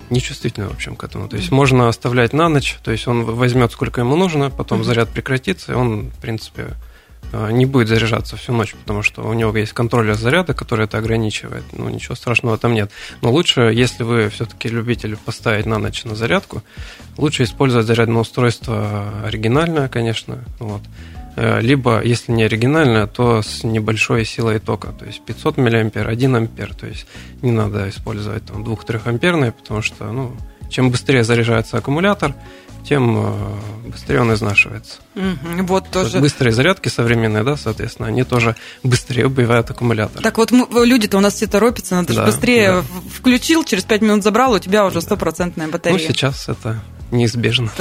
нечувствительны, 0.09 0.67
в 0.67 0.73
общем, 0.73 0.95
к 0.95 1.03
этому. 1.03 1.27
То 1.27 1.37
есть 1.37 1.51
можно 1.51 1.87
оставлять 1.89 2.33
на 2.33 2.49
ночь, 2.49 2.77
то 2.83 2.91
есть 2.91 3.07
он 3.07 3.23
возьмет 3.23 3.71
сколько 3.71 4.01
ему 4.01 4.15
нужно, 4.15 4.49
потом 4.49 4.83
заряд 4.83 5.09
прекратится, 5.09 5.73
и 5.73 5.75
он, 5.75 6.11
в 6.11 6.19
принципе, 6.19 6.75
не 7.33 7.65
будет 7.65 7.87
заряжаться 7.87 8.37
всю 8.37 8.53
ночь, 8.53 8.73
потому 8.73 9.03
что 9.03 9.23
у 9.23 9.33
него 9.33 9.55
есть 9.57 9.73
контроллер 9.73 10.15
заряда, 10.15 10.53
который 10.53 10.85
это 10.85 10.97
ограничивает. 10.97 11.63
Ну, 11.73 11.89
ничего 11.89 12.15
страшного 12.15 12.57
там 12.57 12.73
нет. 12.73 12.91
Но 13.21 13.31
лучше, 13.31 13.61
если 13.73 14.03
вы 14.03 14.29
все-таки 14.29 14.69
любитель 14.69 15.17
поставить 15.17 15.65
на 15.65 15.77
ночь 15.77 16.03
на 16.05 16.15
зарядку, 16.15 16.63
лучше 17.17 17.43
использовать 17.43 17.85
зарядное 17.85 18.21
устройство 18.21 19.25
оригинальное, 19.25 19.89
конечно. 19.89 20.43
Вот. 20.59 20.81
Э, 21.37 21.61
либо, 21.61 22.01
если 22.03 22.31
не 22.31 22.43
оригинальное, 22.43 23.05
то 23.05 23.43
с 23.43 23.63
небольшой 23.63 24.25
силой 24.25 24.59
тока, 24.59 24.91
то 24.91 25.05
есть 25.05 25.21
500 25.21 25.57
мА, 25.57 25.67
1 25.67 26.35
ампер. 26.35 26.73
То 26.73 26.87
есть 26.87 27.05
не 27.43 27.51
надо 27.51 27.87
использовать 27.89 28.45
там 28.45 28.63
2-3 28.63 29.01
амперные, 29.05 29.51
потому 29.51 29.83
что 29.83 30.11
ну, 30.11 30.35
чем 30.69 30.89
быстрее 30.89 31.23
заряжается 31.23 31.77
аккумулятор, 31.77 32.33
тем 32.87 33.17
э, 33.17 33.89
быстрее 33.89 34.21
он 34.21 34.33
изнашивается. 34.33 34.99
Угу, 35.15 35.65
вот 35.65 35.89
тоже. 35.89 36.19
Быстрые 36.19 36.53
зарядки 36.53 36.87
современные, 36.87 37.43
да, 37.43 37.57
соответственно, 37.57 38.07
они 38.07 38.23
тоже 38.23 38.55
быстрее 38.83 39.25
убивают 39.25 39.69
аккумулятор. 39.69 40.21
Так 40.21 40.37
вот, 40.37 40.51
люди-то 40.51 41.17
у 41.17 41.19
нас 41.19 41.35
все 41.35 41.47
торопятся, 41.47 41.95
надо 41.95 42.13
да, 42.13 42.13
же 42.13 42.31
быстрее 42.31 42.71
да. 42.71 42.83
включил, 43.13 43.63
через 43.63 43.83
5 43.83 44.01
минут 44.01 44.23
забрал, 44.23 44.53
у 44.53 44.59
тебя 44.59 44.85
уже 44.85 45.01
стопроцентная 45.01 45.67
батарея. 45.67 45.99
Ну, 45.99 46.13
сейчас 46.13 46.47
это 46.47 46.79
неизбежно. 47.11 47.71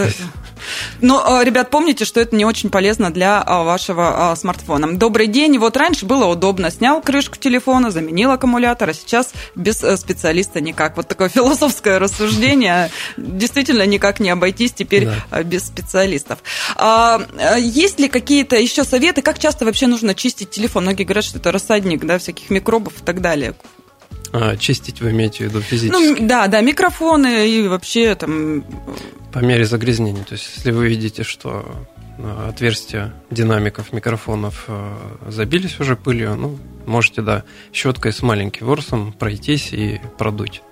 Но, 1.01 1.41
э, 1.41 1.45
ребят, 1.45 1.71
помните, 1.71 2.05
что 2.05 2.21
это 2.21 2.35
не 2.35 2.45
очень 2.45 2.71
полезно 2.71 3.13
для 3.13 3.43
э, 3.47 3.63
вашего 3.63 4.33
э, 4.33 4.37
смартфона. 4.37 4.97
Добрый 4.97 5.27
день. 5.27 5.59
Вот 5.59 5.77
раньше 5.77 6.07
было 6.07 6.27
удобно. 6.27 6.71
Снял 6.71 7.01
крышку 7.01 7.37
телефона, 7.37 7.91
заменил 7.91 8.31
аккумулятор, 8.31 8.91
а 8.91 8.95
сейчас 8.95 9.33
без 9.55 9.79
специалиста 9.79 10.61
никак. 10.61 10.97
Вот 10.97 11.09
такое 11.09 11.29
философское 11.37 11.99
рассуждение. 11.99 12.91
Действительно, 13.17 13.85
никак 13.87 14.21
не 14.21 14.31
обойтись 14.31 14.73
теперь 14.73 15.09
да. 15.31 15.43
без 15.43 15.67
специалистов. 15.67 16.39
А, 16.77 17.21
есть 17.59 18.01
ли 18.01 18.09
какие-то 18.09 18.57
еще 18.57 18.85
советы, 18.85 19.23
как 19.23 19.39
часто 19.39 19.65
вообще 19.65 19.87
нужно 19.87 20.15
чистить 20.15 20.51
телефон? 20.51 20.85
Многие 20.85 21.05
говорят, 21.05 21.25
что 21.25 21.39
это 21.39 21.53
рассадник 21.53 22.05
да, 22.05 22.19
всяких 22.19 22.51
микробов 22.51 23.01
и 23.01 23.05
так 23.05 23.21
далее. 23.21 23.55
А, 24.33 24.57
чистить 24.57 25.01
вы 25.01 25.11
имеете 25.11 25.45
в 25.45 25.49
виду 25.49 25.61
физически? 25.61 26.21
Ну, 26.21 26.27
да, 26.27 26.47
да, 26.49 26.61
микрофоны 26.61 27.49
и 27.49 27.67
вообще 27.67 28.15
там... 28.15 28.65
По 29.33 29.41
мере 29.41 29.65
загрязнения. 29.65 30.25
То 30.25 30.35
есть, 30.35 30.51
если 30.57 30.71
вы 30.71 30.89
видите, 30.89 31.23
что 31.23 31.87
а, 32.19 32.49
отверстия 32.49 33.13
динамиков 33.31 33.93
микрофонов 33.93 34.65
а, 34.69 35.19
забились 35.29 35.79
уже 35.81 35.97
пылью, 35.97 36.37
ну, 36.37 36.59
можете, 36.87 37.23
да, 37.23 37.45
щеткой 37.73 38.13
с 38.13 38.23
маленьким 38.23 38.67
ворсом 38.67 39.13
пройтись 39.13 39.73
и 39.73 40.01
продуть. 40.19 40.63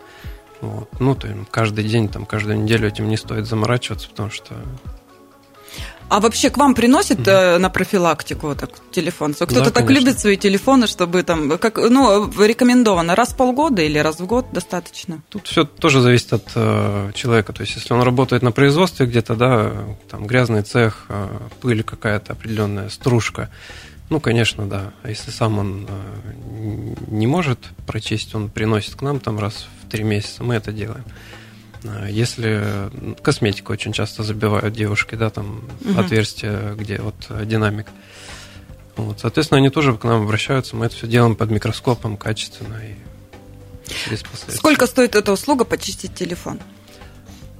Вот. 0.60 0.88
Ну, 0.98 1.14
то 1.14 1.28
есть 1.28 1.40
каждый 1.50 1.84
день, 1.84 2.08
там, 2.08 2.24
каждую 2.24 2.62
неделю 2.62 2.88
этим 2.88 3.08
не 3.08 3.16
стоит 3.16 3.46
заморачиваться, 3.46 4.08
потому 4.08 4.30
что 4.30 4.54
а 6.08 6.20
вообще 6.20 6.50
к 6.50 6.56
вам 6.56 6.74
приносят 6.74 7.20
mm-hmm. 7.20 7.58
на 7.58 7.70
профилактику 7.70 8.54
так, 8.54 8.70
телефон? 8.90 9.34
Кто-то 9.34 9.64
да, 9.64 9.70
так 9.70 9.90
любит 9.90 10.18
свои 10.18 10.36
телефоны, 10.36 10.86
чтобы 10.86 11.22
там, 11.22 11.58
как, 11.58 11.78
ну, 11.78 12.30
рекомендовано 12.42 13.14
раз 13.14 13.30
в 13.30 13.36
полгода 13.36 13.82
или 13.82 13.98
раз 13.98 14.20
в 14.20 14.26
год 14.26 14.46
достаточно? 14.52 15.22
Тут 15.28 15.46
все 15.46 15.64
тоже 15.64 16.00
зависит 16.00 16.32
от 16.32 16.50
э, 16.54 17.10
человека. 17.14 17.52
То 17.52 17.62
есть, 17.62 17.76
если 17.76 17.94
он 17.94 18.02
работает 18.02 18.42
на 18.42 18.52
производстве 18.52 19.06
где-то, 19.06 19.34
да, 19.34 19.72
там 20.10 20.26
грязный 20.26 20.62
цех, 20.62 21.06
э, 21.08 21.28
пыль 21.60 21.82
какая-то 21.82 22.32
определенная, 22.32 22.88
стружка, 22.90 23.50
ну, 24.10 24.20
конечно, 24.20 24.66
да. 24.66 24.92
А 25.02 25.08
если 25.08 25.30
сам 25.30 25.58
он 25.58 25.86
э, 25.88 26.84
не 27.08 27.26
может 27.26 27.58
прочесть, 27.86 28.34
он 28.34 28.50
приносит 28.50 28.94
к 28.94 29.02
нам 29.02 29.18
там 29.18 29.38
раз 29.38 29.66
в 29.82 29.90
три 29.90 30.04
месяца, 30.04 30.44
мы 30.44 30.54
это 30.54 30.72
делаем. 30.72 31.04
Э, 31.84 32.08
если 32.10 32.90
косметику 33.22 33.72
очень 33.72 33.92
часто 33.92 34.22
забивают 34.22 34.74
девушки, 34.74 35.14
да, 35.14 35.30
там 35.30 35.64
угу. 35.84 36.00
отверстие, 36.00 36.74
где 36.76 36.98
вот 36.98 37.14
э, 37.28 37.44
динамик. 37.44 37.86
Вот, 38.96 39.20
соответственно, 39.20 39.58
они 39.58 39.70
тоже 39.70 39.96
к 39.96 40.04
нам 40.04 40.22
обращаются, 40.22 40.76
мы 40.76 40.86
это 40.86 40.94
все 40.94 41.06
делаем 41.06 41.34
под 41.34 41.50
микроскопом 41.50 42.16
качественно 42.16 42.76
и 42.76 42.94
без 44.10 44.22
последствий. 44.22 44.56
Сколько 44.56 44.86
стоит 44.86 45.16
эта 45.16 45.32
услуга 45.32 45.64
почистить 45.64 46.14
телефон? 46.14 46.60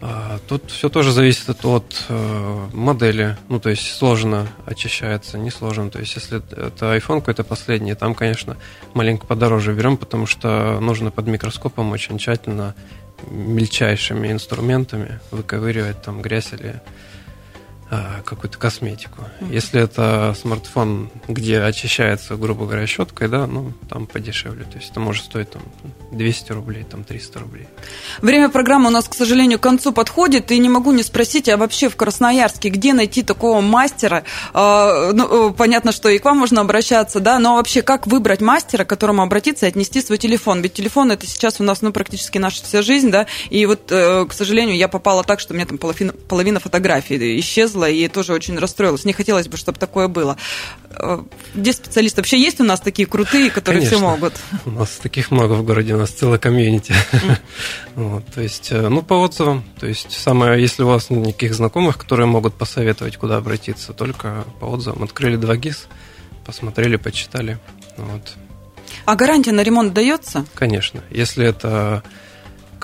А, 0.01 0.39
тут 0.49 0.71
все 0.71 0.89
тоже 0.89 1.13
зависит 1.13 1.65
от 1.65 2.05
э, 2.09 2.69
модели, 2.73 3.39
ну 3.49 3.59
то 3.59 3.71
есть 3.71 3.91
сложно 3.97 4.49
очищается, 4.67 5.39
не 5.39 5.51
сложно. 5.51 5.91
То 5.91 5.99
есть 5.99 6.15
если 6.15 6.39
это 6.39 6.95
iPhone 6.95 7.21
какой-то 7.21 7.43
последний, 7.43 7.95
там, 7.95 8.15
конечно, 8.15 8.57
маленько 8.93 9.27
подороже 9.27 9.73
берем, 9.73 9.97
потому 9.97 10.27
что 10.27 10.79
нужно 10.81 11.11
под 11.11 11.27
микроскопом 11.27 11.91
очень 11.93 12.19
тщательно 12.19 12.75
мельчайшими 13.31 14.31
инструментами 14.33 15.21
выковыривать 15.31 16.03
там 16.03 16.23
грязь 16.23 16.53
или 16.53 16.81
какую-то 18.25 18.59
косметику. 18.59 19.21
Mm-hmm. 19.21 19.53
Если 19.53 19.81
это 19.81 20.35
смартфон, 20.41 21.11
где 21.29 21.61
очищается, 21.61 22.37
грубо 22.37 22.67
говоря, 22.67 22.87
щеткой, 22.87 23.29
да, 23.29 23.47
ну, 23.47 23.73
там 23.89 24.07
подешевле. 24.07 24.65
То 24.65 24.79
есть 24.79 24.91
это 24.91 25.01
может 25.01 25.25
стоить 25.25 25.51
там 25.51 25.63
200 26.13 26.53
рублей, 26.53 26.85
там 26.85 27.05
300 27.05 27.39
рублей. 27.39 27.69
Время 28.23 28.49
программы 28.49 28.89
у 28.89 28.91
нас, 28.91 29.09
к 29.09 29.15
сожалению, 29.15 29.59
к 29.59 29.63
концу 29.63 29.93
подходит, 29.93 30.51
и 30.51 30.59
не 30.59 30.69
могу 30.69 30.93
не 30.93 31.03
спросить, 31.03 31.49
а 31.49 31.57
вообще 31.57 31.89
в 31.89 31.97
Красноярске 31.97 32.69
где 32.69 32.93
найти 32.93 33.23
такого 33.23 33.61
мастера? 33.61 34.25
А, 34.53 35.13
ну, 35.13 35.53
понятно, 35.53 35.93
что 35.93 36.09
и 36.09 36.19
к 36.19 36.25
вам 36.25 36.39
можно 36.39 36.61
обращаться, 36.61 37.21
да, 37.21 37.39
но 37.39 37.57
вообще 37.57 37.83
как 37.83 38.07
выбрать 38.07 38.41
мастера, 38.41 38.85
к 38.85 38.89
которому 38.89 39.23
обратиться 39.23 39.67
и 39.67 39.69
отнести 39.69 40.01
свой 40.01 40.19
телефон? 40.19 40.63
Ведь 40.63 40.75
телефон 40.75 41.13
это 41.13 41.27
сейчас 41.27 41.61
у 41.61 41.65
нас, 41.65 41.83
ну, 41.83 41.93
практически 41.93 42.39
наша 42.39 42.63
вся 42.65 42.83
жизнь, 42.83 43.11
да, 43.11 43.27
и 43.51 43.67
вот, 43.67 43.91
э, 43.91 44.27
к 44.27 44.33
сожалению, 44.33 44.77
я 44.77 44.89
попала 44.89 45.23
так, 45.25 45.41
что 45.41 45.53
у 45.53 45.57
меня 45.57 45.67
там 45.67 45.79
половина, 45.79 46.13
половина 46.13 46.61
фотографий 46.61 47.17
исчезла, 47.75 47.91
и 47.91 48.09
тоже 48.09 48.33
очень 48.33 48.59
расстроилась. 48.59 49.05
Не 49.05 49.13
хотелось 49.13 49.49
бы, 49.49 49.57
чтобы 49.57 49.79
такое 49.79 50.09
было. 50.09 50.37
Э, 50.91 51.23
где 51.55 51.73
специалисты 51.73 52.21
вообще 52.21 52.39
есть 52.39 52.61
у 52.61 52.65
нас 52.65 52.81
такие 52.81 53.07
крутые, 53.07 53.51
которые 53.51 53.81
Конечно. 53.81 53.99
все 53.99 54.07
могут? 54.07 54.35
У 54.65 54.71
нас 54.71 54.91
таких 55.03 55.31
много 55.31 55.55
в 55.55 55.65
городе, 55.65 55.95
у 55.95 55.99
нас 55.99 56.11
целая 56.11 56.39
комьюнити. 56.39 56.93
Mm. 57.13 57.39
вот, 57.97 58.27
то 58.27 58.41
есть, 58.41 58.69
э, 58.71 58.89
ну, 58.89 59.03
по 59.03 59.15
отзывам. 59.15 59.65
То 59.79 59.87
есть, 59.87 60.13
самое, 60.13 60.61
если 60.61 60.83
у 60.83 60.89
вас 60.89 61.11
никаких 61.11 61.55
знакомых, 61.55 61.99
которые 61.99 62.27
могут 62.27 62.55
посоветовать, 62.55 63.17
куда 63.17 63.37
обратиться, 63.37 63.93
только 63.93 64.45
по 64.61 64.67
отзывам. 64.67 65.03
Открыли 65.03 65.39
2GIS, 65.39 65.87
посмотрели, 66.45 66.97
почитали. 66.97 67.59
Вот. 67.97 68.35
А 69.07 69.17
гарантия 69.17 69.53
на 69.53 69.63
ремонт 69.63 69.93
дается? 69.93 70.47
Конечно. 70.55 71.03
Если 71.11 71.45
это 71.47 72.03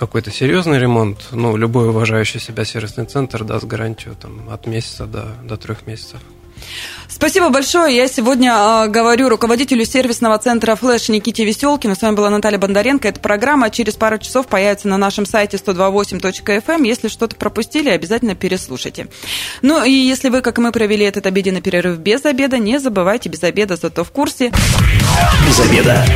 какой-то 0.00 0.30
серьезный 0.30 0.78
ремонт, 0.78 1.18
ну, 1.30 1.58
любой 1.58 1.90
уважающий 1.90 2.40
себя 2.40 2.64
сервисный 2.64 3.04
центр 3.04 3.44
даст 3.44 3.66
гарантию 3.66 4.16
там, 4.16 4.48
от 4.50 4.66
месяца 4.66 5.04
до, 5.04 5.26
до 5.44 5.58
трех 5.58 5.86
месяцев. 5.86 6.20
Спасибо 7.08 7.50
большое. 7.50 7.94
Я 7.94 8.08
сегодня 8.08 8.52
э, 8.52 8.88
говорю 8.88 9.28
руководителю 9.28 9.84
сервисного 9.84 10.38
центра 10.38 10.74
«Флэш» 10.74 11.10
Никите 11.10 11.44
Веселкину. 11.44 11.94
С 11.94 12.02
вами 12.02 12.14
была 12.14 12.30
Наталья 12.30 12.58
Бондаренко. 12.58 13.08
Эта 13.08 13.20
программа 13.20 13.68
через 13.70 13.94
пару 13.94 14.18
часов 14.18 14.46
появится 14.46 14.88
на 14.88 14.96
нашем 14.96 15.26
сайте 15.26 15.58
128.fm. 15.58 16.62
Эм. 16.66 16.82
Если 16.82 17.08
что-то 17.08 17.36
пропустили, 17.36 17.90
обязательно 17.90 18.34
переслушайте. 18.34 19.08
Ну 19.60 19.84
и 19.84 19.90
если 19.92 20.30
вы, 20.30 20.40
как 20.40 20.58
и 20.58 20.60
мы, 20.62 20.72
провели 20.72 21.04
этот 21.04 21.26
обеденный 21.26 21.60
перерыв 21.60 21.98
без 21.98 22.24
обеда, 22.24 22.58
не 22.58 22.78
забывайте 22.78 23.28
без 23.28 23.42
обеда, 23.42 23.76
зато 23.76 24.02
в 24.04 24.10
курсе. 24.10 24.50
Без 25.46 25.60
обеда. 25.60 26.06